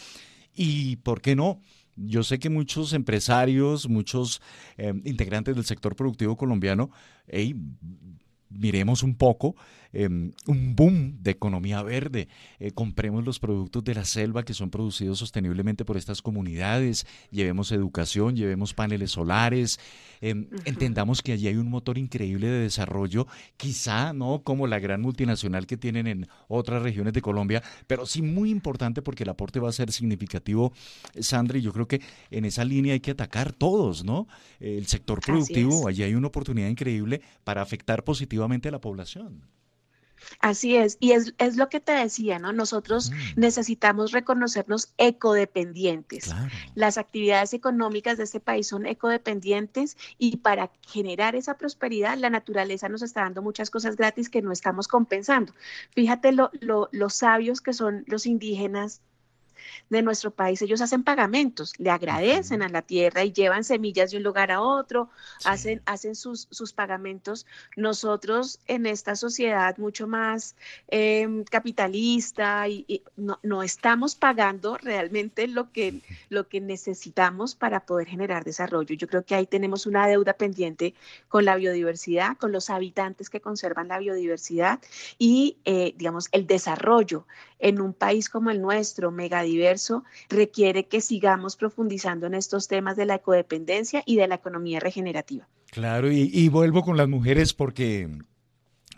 Y, 0.55 0.97
¿por 0.97 1.23
qué 1.23 1.35
no? 1.35 1.63
Yo 2.07 2.23
sé 2.23 2.39
que 2.39 2.51
muchos 2.51 2.93
empresarios, 2.93 3.89
muchos 3.89 4.41
eh, 4.77 4.93
integrantes 5.05 5.55
del 5.55 5.65
sector 5.65 5.95
productivo 5.97 6.37
colombiano, 6.37 6.91
miremos 8.49 9.03
un 9.03 9.15
poco 9.15 9.55
Em, 9.93 10.31
un 10.47 10.77
boom 10.77 11.19
de 11.21 11.33
economía 11.33 11.83
verde. 11.83 12.29
Eh, 12.61 12.71
compremos 12.71 13.25
los 13.25 13.41
productos 13.41 13.83
de 13.83 13.95
la 13.95 14.05
selva 14.05 14.45
que 14.45 14.55
son 14.55 14.71
producidos 14.71 15.19
sosteniblemente 15.19 15.85
por 15.85 15.97
estas 15.97 16.23
comunidades, 16.23 17.07
llevemos 17.33 17.73
educación, 17.73 18.37
llevemos 18.37 18.73
paneles 18.73 19.11
solares, 19.11 19.81
em, 20.21 20.47
entendamos 20.65 21.23
que 21.23 21.33
allí 21.33 21.49
hay 21.49 21.57
un 21.57 21.69
motor 21.69 21.99
increíble 21.99 22.47
de 22.47 22.61
desarrollo, 22.61 23.27
quizá 23.57 24.13
no 24.13 24.43
como 24.45 24.69
la 24.69 24.79
gran 24.79 25.01
multinacional 25.01 25.67
que 25.67 25.77
tienen 25.77 26.07
en 26.07 26.29
otras 26.47 26.83
regiones 26.83 27.13
de 27.13 27.23
Colombia, 27.23 27.61
pero 27.89 28.07
sí 28.07 28.23
muy 28.23 28.51
importante 28.51 29.03
porque 29.03 29.25
el 29.25 29.31
aporte 29.31 29.59
va 29.59 29.71
a 29.71 29.73
ser 29.73 29.91
significativo, 29.91 30.73
Sandra, 31.19 31.59
y 31.59 31.63
yo 31.63 31.73
creo 31.73 31.89
que 31.89 32.01
en 32.31 32.45
esa 32.45 32.65
línea 32.65 32.93
hay 32.93 33.01
que 33.01 33.11
atacar 33.11 33.53
todos, 33.53 34.05
¿no? 34.05 34.29
El 34.61 34.87
sector 34.87 35.21
productivo, 35.21 35.89
allí 35.89 36.05
hay 36.05 36.15
una 36.15 36.29
oportunidad 36.29 36.69
increíble 36.69 37.23
para 37.43 37.61
afectar 37.61 38.05
positivamente 38.05 38.69
a 38.69 38.73
la 38.73 38.81
población. 38.81 39.43
Así 40.41 40.77
es, 40.77 40.97
y 41.01 41.13
es, 41.13 41.57
lo 41.57 41.69
que 41.69 41.81
te 41.81 41.93
decía, 41.93 42.39
¿no? 42.39 42.53
Nosotros 42.53 43.11
mm. 43.11 43.41
necesitamos 43.41 44.13
reconocernos 44.13 44.93
ecodependientes. 44.99 46.35
Las 46.75 46.99
actividades 46.99 47.55
económicas 47.55 48.19
de 48.19 48.25
este 48.25 48.41
país 48.41 48.69
son 48.69 48.87
ecodependientes 48.87 49.97
y 50.19 50.39
para 50.39 50.71
generar 50.87 51.35
esa 51.35 51.57
prosperidad, 51.57 52.17
la 52.19 52.31
naturaleza 52.31 52.89
nos 52.89 53.03
está 53.03 53.23
dando 53.23 53.43
muchas 53.43 53.71
cosas 53.71 53.97
gratis 53.97 54.29
que 54.29 54.43
no 54.43 54.53
estamos 54.53 54.89
compensando. 54.89 55.53
Fíjate 55.91 56.33
lo, 56.33 56.51
lo, 56.61 56.89
los 56.93 57.15
sabios 57.15 57.61
que 57.61 57.73
son 57.73 58.05
los 58.07 58.27
indígenas 58.27 59.03
de 59.89 60.03
nuestro 60.03 60.31
país, 60.31 60.63
ellos 60.63 60.81
hacen 60.81 61.03
pagamentos, 61.03 61.75
le 61.79 61.91
agradecen 61.91 62.63
a 62.63 62.69
la 62.69 62.83
tierra 62.83 63.25
y 63.25 63.33
llevan 63.33 63.65
semillas 63.65 64.11
de 64.11 64.19
un 64.19 64.23
lugar 64.23 64.51
a 64.51 64.61
otro, 64.61 65.11
hacen, 65.45 65.83
hacen 65.87 66.15
sus, 66.15 66.49
sus, 66.51 66.73
pagamentos. 66.73 67.47
Nosotros 67.77 68.61
en 68.67 68.87
esta 68.87 69.17
sociedad 69.17 69.77
mucho 69.79 70.07
más 70.07 70.55
em, 70.89 71.45
capitalista 71.45 72.69
y, 72.69 73.03
no, 73.17 73.39
no, 73.43 73.63
estamos 73.63 74.15
pagando 74.15 74.79
realmente 74.79 75.49
lo 75.49 75.73
que, 75.73 76.01
lo 76.29 76.49
que 76.49 76.61
necesitamos 76.61 77.55
para 77.55 77.81
poder 77.81 78.09
generar 78.09 78.45
desarrollo. 78.45 78.95
Yo 78.95 79.09
creo 79.09 79.25
que 79.25 79.35
ahí 79.35 79.47
tenemos 79.47 79.87
una 79.87 80.07
deuda 80.07 80.35
pendiente 80.35 80.95
con 81.29 81.45
la 81.45 81.57
biodiversidad, 81.57 82.37
con 82.37 82.53
los 82.53 82.71
habitantes 82.71 83.31
que 83.31 83.41
conservan 83.41 83.89
la 83.89 83.99
biodiversidad 83.99 84.81
y, 85.19 85.59
eh, 85.65 85.95
digamos, 85.97 86.29
el 86.33 86.47
desarrollo 86.47 87.27
en 87.61 87.81
un 87.81 87.93
país 87.93 88.29
como 88.29 88.51
el 88.51 88.61
nuestro, 88.61 89.11
megadiverso, 89.11 90.05
requiere 90.29 90.87
que 90.87 91.01
sigamos 91.01 91.57
profundizando 91.57 92.27
en 92.27 92.35
estos 92.35 92.69
temas 92.69 92.97
de 92.97 93.07
la 93.07 93.17
ecodependencia 93.17 94.03
y 94.07 94.17
de 94.17 94.29
la 94.29 94.37
economía 94.37 94.81
regenerativa. 94.81 95.49
Claro, 95.71 96.11
y, 96.11 96.49
vuelvo 96.49 96.83
con 96.83 96.97
las 96.97 97.09
mujeres 97.09 97.55
porque 97.55 98.03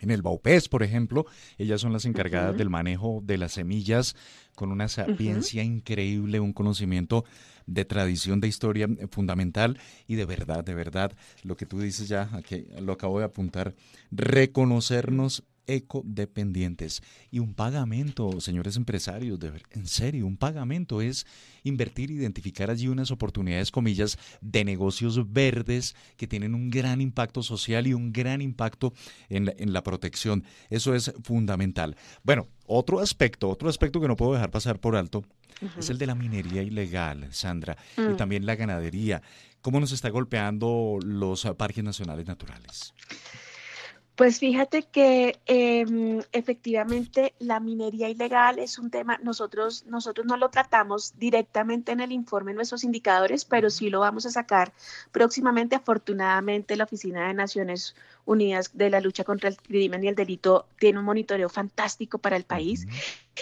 en 0.01 0.11
el 0.11 0.23
Baupés, 0.23 0.67
por 0.67 0.81
ejemplo, 0.81 1.25
ellas 1.57 1.81
son 1.81 1.93
las 1.93 2.05
encargadas 2.05 2.57
del 2.57 2.69
manejo 2.69 3.21
de 3.23 3.37
las 3.37 3.53
semillas 3.53 4.15
con 4.55 4.71
una 4.71 4.87
sapiencia 4.87 5.63
increíble, 5.63 6.39
un 6.39 6.51
conocimiento 6.51 7.25
de 7.67 7.85
tradición, 7.85 8.41
de 8.41 8.47
historia 8.47 8.87
fundamental 9.09 9.79
y 10.07 10.15
de 10.15 10.25
verdad, 10.25 10.63
de 10.63 10.73
verdad, 10.73 11.13
lo 11.43 11.55
que 11.55 11.65
tú 11.65 11.79
dices 11.79 12.07
ya, 12.07 12.29
aquí 12.33 12.65
lo 12.81 12.93
acabo 12.93 13.19
de 13.19 13.25
apuntar, 13.25 13.75
reconocernos 14.11 15.43
ecodependientes. 15.67 17.01
Y 17.31 17.39
un 17.39 17.53
pagamento, 17.53 18.39
señores 18.41 18.75
empresarios, 18.75 19.39
de, 19.39 19.51
en 19.71 19.87
serio, 19.87 20.25
un 20.25 20.37
pagamento 20.37 21.01
es 21.01 21.25
invertir, 21.63 22.11
identificar 22.11 22.69
allí 22.69 22.87
unas 22.87 23.11
oportunidades, 23.11 23.71
comillas, 23.71 24.17
de 24.41 24.65
negocios 24.65 25.31
verdes 25.31 25.95
que 26.17 26.27
tienen 26.27 26.55
un 26.55 26.69
gran 26.69 27.01
impacto 27.01 27.43
social 27.43 27.87
y 27.87 27.93
un 27.93 28.11
gran 28.11 28.41
impacto 28.41 28.93
en 29.29 29.45
la, 29.45 29.53
en 29.57 29.73
la 29.73 29.83
protección. 29.83 30.43
Eso 30.69 30.95
es 30.95 31.13
fundamental. 31.23 31.95
Bueno, 32.23 32.47
otro 32.65 32.99
aspecto, 32.99 33.49
otro 33.49 33.69
aspecto 33.69 33.99
que 33.99 34.07
no 34.07 34.15
puedo 34.15 34.33
dejar 34.33 34.51
pasar 34.51 34.79
por 34.79 34.95
alto 34.95 35.23
es 35.77 35.89
el 35.89 35.97
de 35.97 36.07
la 36.07 36.15
minería 36.15 36.61
ilegal, 36.61 37.27
Sandra, 37.31 37.77
y 37.97 38.01
mm. 38.01 38.17
también 38.17 38.45
la 38.45 38.55
ganadería. 38.55 39.21
¿Cómo 39.61 39.79
nos 39.79 39.91
está 39.91 40.09
golpeando 40.09 40.99
los 41.03 41.45
parques 41.57 41.83
nacionales 41.83 42.27
naturales? 42.27 42.93
Pues 44.15 44.37
fíjate 44.37 44.83
que 44.83 45.39
em, 45.47 46.21
efectivamente 46.33 47.33
la 47.39 47.59
minería 47.59 48.09
ilegal 48.09 48.59
es 48.59 48.77
un 48.77 48.91
tema, 48.91 49.17
nosotros, 49.23 49.85
nosotros 49.87 50.27
no 50.27 50.37
lo 50.37 50.49
tratamos 50.49 51.17
directamente 51.17 51.91
en 51.91 51.99
el 51.99 52.11
informe 52.11 52.51
en 52.51 52.57
nuestros 52.57 52.83
indicadores, 52.83 53.43
pero 53.43 53.71
sí 53.71 53.89
lo 53.89 54.01
vamos 54.01 54.27
a 54.27 54.29
sacar 54.29 54.71
próximamente. 55.11 55.75
Afortunadamente 55.75 56.75
la 56.75 56.83
Oficina 56.83 57.27
de 57.27 57.33
Naciones 57.33 57.95
Unidas 57.95 58.12
de 58.25 58.89
la 58.89 59.01
Lucha 59.01 59.23
contra 59.23 59.49
el 59.49 59.57
Crimen 59.57 60.03
y 60.03 60.07
el 60.07 60.15
Delito 60.15 60.67
tiene 60.79 60.99
un 60.99 61.05
monitoreo 61.05 61.49
fantástico 61.49 62.17
para 62.17 62.35
el 62.35 62.43
país. 62.43 62.87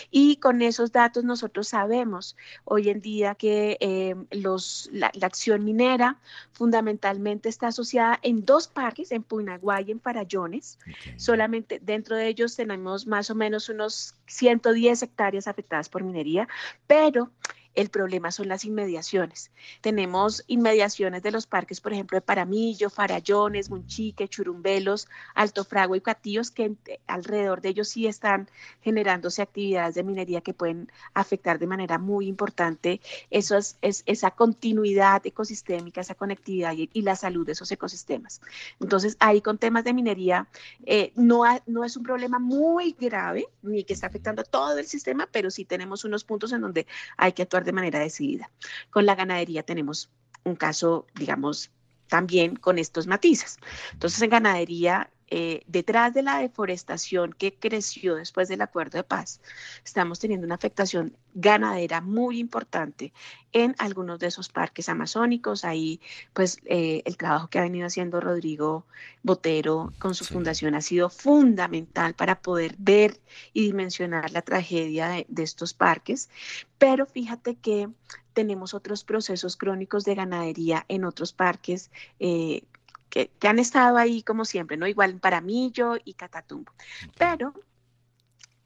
Y 0.09 0.37
con 0.37 0.61
esos 0.61 0.91
datos 0.91 1.23
nosotros 1.23 1.67
sabemos 1.67 2.35
hoy 2.63 2.89
en 2.89 3.01
día 3.01 3.35
que 3.35 3.77
eh, 3.79 4.15
los, 4.31 4.89
la, 4.91 5.11
acción 5.21 5.63
minera 5.63 6.17
fundamentalmente 6.53 7.49
está 7.49 7.67
asociada 7.67 8.19
en 8.21 8.45
dos 8.45 8.67
parques, 8.67 9.11
en 9.11 9.23
Punaguay 9.23 9.85
y 9.87 9.91
en 9.91 9.99
Farallones. 9.99 10.79
Solamente 11.17 11.79
dentro 11.81 12.15
de 12.15 12.27
ellos 12.27 12.55
tenemos 12.55 13.05
más 13.05 13.29
o 13.29 13.35
menos 13.35 13.69
unos 13.69 14.15
110 14.27 15.03
hectáreas 15.03 15.47
afectadas 15.47 15.89
por 15.89 16.03
minería, 16.03 16.47
pero 16.87 17.29
el 17.75 17.89
problema 17.89 18.31
son 18.31 18.47
las 18.47 18.65
inmediaciones. 18.65 19.51
Tenemos 19.81 20.43
inmediaciones 20.47 21.23
de 21.23 21.31
los 21.31 21.47
parques, 21.47 21.81
por 21.81 21.93
ejemplo, 21.93 22.17
de 22.17 22.21
Paramillo, 22.21 22.89
Farallones, 22.89 23.69
Munchique, 23.69 24.27
Churumbelos, 24.27 25.07
Alto 25.35 25.63
Fragua 25.63 25.97
y 25.97 26.01
Catillos, 26.01 26.51
que 26.51 26.75
alrededor 27.07 27.61
de 27.61 27.69
ellos 27.69 27.89
sí 27.89 28.07
están 28.07 28.49
generándose 28.81 29.41
actividades 29.41 29.95
de 29.95 30.03
minería 30.03 30.41
que 30.41 30.53
pueden 30.53 30.91
afectar 31.13 31.59
de 31.59 31.67
manera 31.67 31.97
muy 31.97 32.27
importante 32.27 33.01
eso 33.29 33.57
es, 33.57 33.77
esa 33.81 34.31
continuidad 34.31 35.25
ecosistémica, 35.25 36.01
esa 36.01 36.15
conectividad 36.15 36.73
y, 36.75 37.01
la 37.01 37.15
salud 37.15 37.45
de 37.45 37.53
esos 37.53 37.71
ecosistemas. 37.71 38.41
Entonces, 38.79 39.17
ahí 39.19 39.41
con 39.41 39.57
temas 39.57 39.83
de 39.83 39.93
minería, 39.93 40.47
eh, 40.85 41.11
no, 41.15 41.43
no 41.65 41.83
es 41.83 41.97
un 41.97 42.03
problema 42.03 42.37
muy 42.37 42.95
grave, 42.99 43.47
ni 43.63 43.83
que 43.83 43.93
está 43.93 44.07
afectando 44.07 44.41
a 44.41 44.45
todo 44.45 44.77
el 44.77 44.85
sistema, 44.85 45.27
pero 45.31 45.49
sí 45.49 45.65
tenemos 45.65 46.05
unos 46.05 46.23
puntos 46.23 46.51
en 46.51 46.61
donde 46.61 46.85
hay 47.17 47.31
que 47.33 47.41
actuar 47.41 47.60
de 47.63 47.73
manera 47.73 47.99
decidida. 47.99 48.49
Con 48.89 49.05
la 49.05 49.15
ganadería 49.15 49.63
tenemos 49.63 50.09
un 50.43 50.55
caso, 50.55 51.07
digamos, 51.15 51.71
también 52.07 52.55
con 52.55 52.77
estos 52.77 53.07
matices. 53.07 53.57
Entonces, 53.93 54.21
en 54.21 54.29
ganadería 54.29 55.09
eh, 55.33 55.63
detrás 55.65 56.13
de 56.13 56.23
la 56.23 56.39
deforestación 56.39 57.31
que 57.31 57.53
creció 57.53 58.15
después 58.15 58.49
del 58.49 58.61
acuerdo 58.61 58.97
de 58.97 59.05
paz, 59.05 59.39
estamos 59.85 60.19
teniendo 60.19 60.45
una 60.45 60.55
afectación 60.55 61.15
ganadera 61.33 62.01
muy 62.01 62.37
importante 62.37 63.13
en 63.53 63.73
algunos 63.77 64.19
de 64.19 64.27
esos 64.27 64.49
parques 64.49 64.89
amazónicos. 64.89 65.63
Ahí, 65.63 66.01
pues, 66.33 66.59
eh, 66.65 67.01
el 67.05 67.15
trabajo 67.15 67.47
que 67.47 67.59
ha 67.59 67.63
venido 67.63 67.87
haciendo 67.87 68.19
Rodrigo 68.19 68.85
Botero 69.23 69.93
con 69.99 70.15
su 70.15 70.25
fundación 70.25 70.75
ha 70.75 70.81
sido 70.81 71.09
fundamental 71.09 72.13
para 72.13 72.41
poder 72.41 72.75
ver 72.77 73.17
y 73.53 73.63
dimensionar 73.63 74.31
la 74.31 74.41
tragedia 74.41 75.25
de, 75.29 75.43
estos 75.43 75.73
parques. 75.73 76.29
Pero 76.77 77.05
fíjate 77.05 77.55
que 77.55 77.87
tenemos 78.33 78.73
otros 78.73 79.05
procesos 79.05 79.55
crónicos 79.55 80.03
de 80.03 80.15
ganadería 80.15 80.85
en 80.89 81.05
otros 81.05 81.31
parques 81.31 81.89
eh, 82.19 82.63
que, 83.11 83.29
han 83.47 83.59
estado 83.59 83.97
ahí 83.97 84.23
como 84.23 84.45
siempre, 84.45 84.77
¿no? 84.77 84.87
Igual 84.87 85.11
en 85.11 85.19
Paramillo 85.19 85.97
y 86.03 86.13
Catatumbo. 86.13 86.71
Pero 87.17 87.53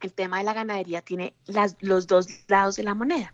el 0.02 0.14
tema 0.14 0.38
de 0.38 0.44
la 0.44 0.54
ganadería 0.54 1.02
tiene 1.02 1.34
las, 1.48 1.76
los 1.82 2.06
dos 2.08 2.28
lados 2.48 2.76
de 2.76 2.84
la 2.84 2.94
moneda. 2.94 3.34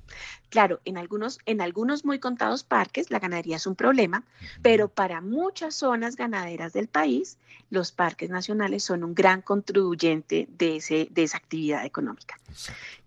Claro, 0.50 0.80
en 0.86 0.98
algunos, 0.98 1.40
en 1.46 1.60
algunos 1.60 2.06
muy 2.06 2.20
contados 2.20 2.64
parques 2.64 3.12
la 3.12 3.20
ganadería 3.20 3.58
es 3.58 3.68
un 3.68 3.76
problema, 3.76 4.24
pero 4.62 4.88
para 4.88 5.22
muchas 5.22 5.76
zonas 5.76 6.16
ganaderas 6.16 6.74
del 6.74 6.88
país, 6.88 7.38
los 7.70 7.92
parques 7.92 8.30
nacionales 8.30 8.84
son 8.84 9.04
un 9.04 9.14
gran 9.14 9.42
contribuyente 9.42 10.48
de, 10.50 10.78
ese, 10.78 11.08
de 11.12 11.24
esa 11.24 11.38
actividad 11.38 11.86
económica. 11.86 12.40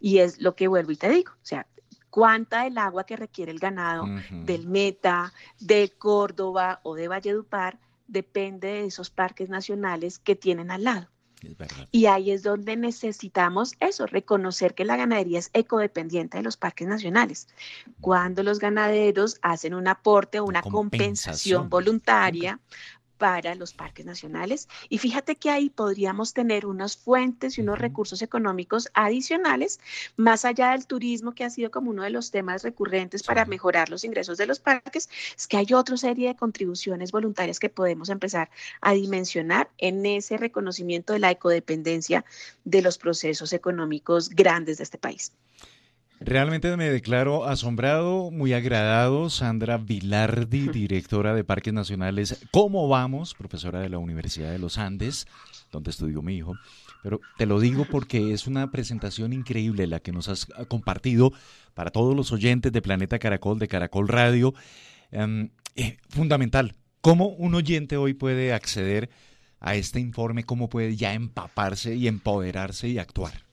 Y 0.00 0.18
es 0.18 0.40
lo 0.40 0.54
que 0.54 0.68
vuelvo 0.68 0.92
y 0.92 0.96
te 0.96 1.08
digo, 1.08 1.32
o 1.32 1.46
sea, 1.46 1.66
cuánta 2.10 2.62
del 2.62 2.78
agua 2.78 3.04
que 3.04 3.16
requiere 3.16 3.50
el 3.50 3.58
ganado 3.58 4.06
del 4.30 4.68
Meta, 4.68 5.32
de 5.58 5.92
Córdoba 5.98 6.80
o 6.82 6.94
de 6.94 7.08
Valledupar 7.08 7.78
depende 8.06 8.68
de 8.68 8.84
esos 8.86 9.10
parques 9.10 9.48
nacionales 9.48 10.18
que 10.18 10.36
tienen 10.36 10.70
al 10.70 10.84
lado. 10.84 11.08
Y 11.90 12.06
ahí 12.06 12.30
es 12.30 12.42
donde 12.42 12.76
necesitamos 12.76 13.74
eso, 13.80 14.06
reconocer 14.06 14.74
que 14.74 14.84
la 14.84 14.96
ganadería 14.96 15.38
es 15.38 15.50
ecodependiente 15.52 16.38
de 16.38 16.44
los 16.44 16.56
parques 16.56 16.88
nacionales. 16.88 17.48
Cuando 18.00 18.42
los 18.42 18.58
ganaderos 18.58 19.38
hacen 19.42 19.74
un 19.74 19.88
aporte 19.88 20.40
o 20.40 20.44
una 20.44 20.62
compensación 20.62 21.68
voluntaria 21.68 22.60
para 23.18 23.54
los 23.54 23.72
parques 23.72 24.04
nacionales. 24.06 24.68
Y 24.88 24.98
fíjate 24.98 25.36
que 25.36 25.50
ahí 25.50 25.70
podríamos 25.70 26.34
tener 26.34 26.66
unas 26.66 26.96
fuentes 26.96 27.58
y 27.58 27.60
unos 27.60 27.78
recursos 27.78 28.22
económicos 28.22 28.88
adicionales, 28.94 29.80
más 30.16 30.44
allá 30.44 30.70
del 30.70 30.86
turismo, 30.86 31.34
que 31.34 31.44
ha 31.44 31.50
sido 31.50 31.70
como 31.70 31.90
uno 31.90 32.02
de 32.02 32.10
los 32.10 32.30
temas 32.30 32.62
recurrentes 32.62 33.22
para 33.22 33.44
mejorar 33.44 33.90
los 33.90 34.04
ingresos 34.04 34.38
de 34.38 34.46
los 34.46 34.60
parques, 34.60 35.08
es 35.36 35.46
que 35.46 35.56
hay 35.56 35.72
otra 35.72 35.96
serie 35.96 36.28
de 36.28 36.36
contribuciones 36.36 37.12
voluntarias 37.12 37.60
que 37.60 37.68
podemos 37.68 38.08
empezar 38.08 38.50
a 38.80 38.92
dimensionar 38.92 39.70
en 39.78 40.04
ese 40.06 40.36
reconocimiento 40.36 41.12
de 41.12 41.18
la 41.18 41.30
ecodependencia 41.30 42.24
de 42.64 42.82
los 42.82 42.98
procesos 42.98 43.52
económicos 43.52 44.30
grandes 44.30 44.78
de 44.78 44.84
este 44.84 44.98
país. 44.98 45.32
Realmente 46.26 46.74
me 46.78 46.88
declaro 46.88 47.44
asombrado, 47.44 48.30
muy 48.30 48.54
agradado. 48.54 49.28
Sandra 49.28 49.76
Vilardi, 49.76 50.68
directora 50.72 51.34
de 51.34 51.44
Parques 51.44 51.74
Nacionales. 51.74 52.46
¿Cómo 52.50 52.88
vamos? 52.88 53.34
Profesora 53.34 53.80
de 53.80 53.90
la 53.90 53.98
Universidad 53.98 54.50
de 54.50 54.58
los 54.58 54.78
Andes, 54.78 55.26
donde 55.70 55.90
estudió 55.90 56.22
mi 56.22 56.36
hijo. 56.36 56.54
Pero 57.02 57.20
te 57.36 57.44
lo 57.44 57.60
digo 57.60 57.84
porque 57.90 58.32
es 58.32 58.46
una 58.46 58.70
presentación 58.70 59.34
increíble 59.34 59.86
la 59.86 60.00
que 60.00 60.12
nos 60.12 60.28
has 60.28 60.46
compartido 60.68 61.30
para 61.74 61.90
todos 61.90 62.16
los 62.16 62.32
oyentes 62.32 62.72
de 62.72 62.80
Planeta 62.80 63.18
Caracol, 63.18 63.58
de 63.58 63.68
Caracol 63.68 64.08
Radio. 64.08 64.54
Em, 65.10 65.50
eh, 65.76 65.98
fundamental. 66.08 66.74
¿Cómo 67.02 67.26
un 67.26 67.54
oyente 67.54 67.98
hoy 67.98 68.14
puede 68.14 68.54
acceder 68.54 69.10
a 69.60 69.74
este 69.74 70.00
informe? 70.00 70.44
¿Cómo 70.44 70.70
puede 70.70 70.96
ya 70.96 71.12
empaparse 71.12 71.96
y 71.96 72.08
empoderarse 72.08 72.88
y 72.88 72.98
actuar? 72.98 73.43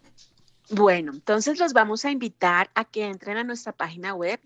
Bueno, 0.74 1.12
entonces 1.14 1.60
los 1.60 1.74
vamos 1.74 2.06
a 2.06 2.12
invitar 2.12 2.72
a 2.76 2.86
que 2.86 3.06
entren 3.06 3.36
a 3.38 3.44
nuestra 3.44 3.74
página 3.74 4.14
web 4.14 4.40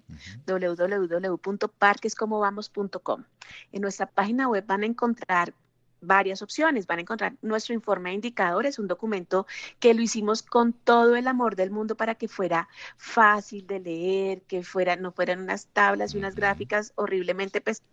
www.parquescomovamos.com. 0.48 3.24
En 3.72 3.82
nuestra 3.82 4.08
página 4.08 4.48
web 4.48 4.66
van 4.66 4.82
a 4.82 4.88
encontrar 4.88 5.54
varias 6.02 6.42
opciones. 6.42 6.88
Van 6.88 6.98
a 6.98 7.02
encontrar 7.02 7.36
nuestro 7.44 7.76
informe 7.76 8.10
de 8.10 8.16
indicadores, 8.16 8.80
un 8.80 8.88
documento 8.88 9.46
que 9.80 9.94
lo 9.94 10.02
hicimos 10.02 10.42
con 10.42 10.74
todo 10.74 11.16
el 11.16 11.28
amor 11.28 11.56
del 11.56 11.70
mundo 11.70 11.96
para 11.96 12.16
que 12.16 12.28
fuera 12.28 12.70
fácil 12.98 13.68
de 13.68 13.80
leer, 13.80 14.42
que 14.44 14.64
fuera, 14.64 14.96
no 14.96 15.12
fueran 15.12 15.42
unas 15.42 15.68
tablas 15.68 16.16
y 16.16 16.18
unas 16.18 16.34
gráficas 16.36 16.92
horriblemente 16.96 17.62
pesadas 17.62 17.86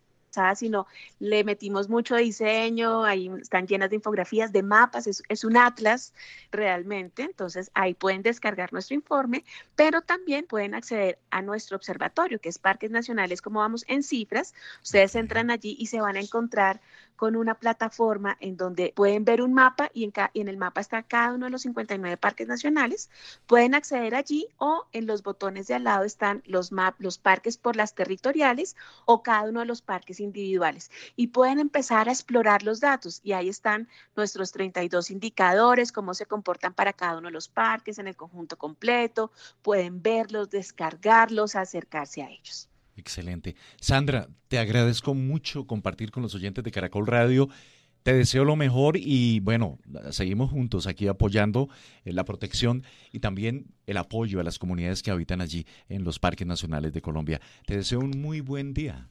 sino 0.55 0.87
le 1.19 1.43
metimos 1.43 1.89
mucho 1.89 2.15
diseño, 2.15 3.03
ahí 3.03 3.29
están 3.41 3.67
llenas 3.67 3.89
de 3.89 3.97
infografías, 3.97 4.51
de 4.51 4.63
mapas, 4.63 5.07
es, 5.07 5.43
un 5.43 5.57
atlas 5.57 6.13
realmente, 6.51 7.23
entonces 7.23 7.69
ahí 7.73 7.93
pueden 7.93 8.21
descargar 8.23 8.73
nuestro 8.73 8.95
informe, 8.95 9.43
pero 9.75 10.01
también 10.01 10.45
pueden 10.45 10.73
acceder 10.73 11.19
a 11.29 11.41
nuestro 11.41 11.77
observatorio, 11.77 12.39
que 12.39 12.49
es 12.49 12.57
Parques 12.57 12.91
Nacionales, 12.91 13.41
como 13.41 13.59
vamos 13.59 13.85
en 13.87 14.03
cifras, 14.03 14.53
ustedes 14.81 15.15
entran 15.15 15.51
allí 15.51 15.75
y 15.79 15.87
se 15.87 16.01
van 16.01 16.15
a 16.15 16.21
encontrar 16.21 16.81
con 17.15 17.35
una 17.35 17.55
plataforma 17.55 18.37
en 18.39 18.57
donde 18.57 18.93
pueden 18.95 19.25
ver 19.25 19.41
un 19.41 19.53
mapa 19.53 19.89
y 19.93 20.03
en, 20.03 20.13
en 20.33 20.47
el 20.47 20.57
mapa 20.57 20.81
está 20.81 21.03
cada 21.03 21.33
uno 21.33 21.45
de 21.45 21.51
los 21.51 21.61
59 21.61 22.17
parques 22.17 22.47
nacionales. 22.47 23.09
Pueden 23.47 23.75
acceder 23.75 24.15
allí 24.15 24.47
o 24.57 24.85
en 24.91 25.05
los 25.05 25.23
botones 25.23 25.67
de 25.67 25.75
al 25.75 25.83
lado 25.83 26.03
están 26.03 26.43
los, 26.45 26.71
map, 26.71 26.95
los 26.99 27.17
parques 27.17 27.57
por 27.57 27.75
las 27.75 27.95
territoriales 27.95 28.75
o 29.05 29.23
cada 29.23 29.49
uno 29.49 29.61
de 29.61 29.65
los 29.65 29.81
parques 29.81 30.19
individuales. 30.19 30.91
Y 31.15 31.27
pueden 31.27 31.59
empezar 31.59 32.09
a 32.09 32.11
explorar 32.11 32.63
los 32.63 32.79
datos 32.79 33.21
y 33.23 33.33
ahí 33.33 33.49
están 33.49 33.87
nuestros 34.15 34.51
32 34.51 35.11
indicadores, 35.11 35.91
cómo 35.91 36.13
se 36.13 36.25
comportan 36.25 36.73
para 36.73 36.93
cada 36.93 37.17
uno 37.17 37.27
de 37.27 37.33
los 37.33 37.47
parques 37.47 37.99
en 37.99 38.07
el 38.07 38.15
conjunto 38.15 38.57
completo. 38.57 39.31
Pueden 39.61 40.01
verlos, 40.01 40.49
descargarlos, 40.49 41.55
acercarse 41.55 42.23
a 42.23 42.29
ellos. 42.29 42.69
Excelente. 42.95 43.55
Sandra, 43.79 44.27
te 44.47 44.59
agradezco 44.59 45.13
mucho 45.13 45.65
compartir 45.65 46.11
con 46.11 46.23
los 46.23 46.35
oyentes 46.35 46.63
de 46.63 46.71
Caracol 46.71 47.07
Radio. 47.07 47.49
Te 48.03 48.13
deseo 48.13 48.43
lo 48.43 48.57
mejor 48.57 48.97
y 48.97 49.39
bueno, 49.39 49.79
seguimos 50.11 50.51
juntos 50.51 50.87
aquí 50.87 51.07
apoyando 51.07 51.69
eh, 52.03 52.11
la 52.11 52.25
protección 52.25 52.83
y 53.13 53.19
también 53.19 53.67
el 53.87 53.95
apoyo 53.97 54.41
a 54.41 54.43
las 54.43 54.59
comunidades 54.59 55.01
que 55.01 55.11
habitan 55.11 55.39
allí 55.39 55.65
en 55.87 56.03
los 56.03 56.19
parques 56.19 56.45
nacionales 56.45 56.91
de 56.91 57.01
Colombia. 57.01 57.39
Te 57.65 57.77
deseo 57.77 57.99
un 57.99 58.11
muy 58.21 58.41
buen 58.41 58.73
día. 58.73 59.07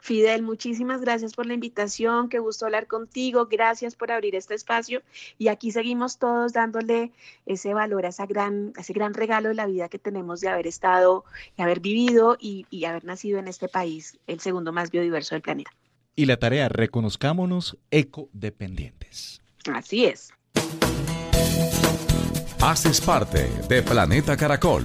Fidel, 0.00 0.42
muchísimas 0.42 1.00
gracias 1.00 1.34
por 1.34 1.46
la 1.46 1.54
invitación, 1.54 2.28
qué 2.28 2.38
gusto 2.38 2.66
hablar 2.66 2.86
contigo, 2.86 3.46
gracias 3.46 3.94
por 3.94 4.10
abrir 4.10 4.34
este 4.34 4.54
espacio 4.54 5.02
y 5.38 5.48
aquí 5.48 5.72
seguimos 5.72 6.18
todos 6.18 6.52
dándole 6.52 7.12
ese 7.46 7.74
valor 7.74 8.06
a, 8.06 8.08
esa 8.08 8.26
gran, 8.26 8.72
ese 8.78 8.92
gran 8.92 9.14
regalo 9.14 9.50
de 9.50 9.54
la 9.54 9.66
vida 9.66 9.88
que 9.88 9.98
tenemos 9.98 10.40
de 10.40 10.48
haber 10.48 10.66
estado 10.66 11.24
y 11.56 11.62
haber 11.62 11.80
vivido 11.80 12.36
y, 12.40 12.66
y 12.70 12.84
haber 12.84 13.04
nacido 13.04 13.38
en 13.38 13.48
este 13.48 13.68
país, 13.68 14.18
el 14.26 14.40
segundo 14.40 14.72
más 14.72 14.90
biodiverso 14.90 15.34
del 15.34 15.42
planeta. 15.42 15.70
Y 16.16 16.26
la 16.26 16.36
tarea, 16.38 16.68
reconozcámonos 16.68 17.78
ecodependientes. 17.90 19.40
Así 19.72 20.06
es. 20.06 20.32
Haces 22.62 23.00
parte 23.00 23.48
de 23.68 23.82
Planeta 23.82 24.36
Caracol. 24.36 24.84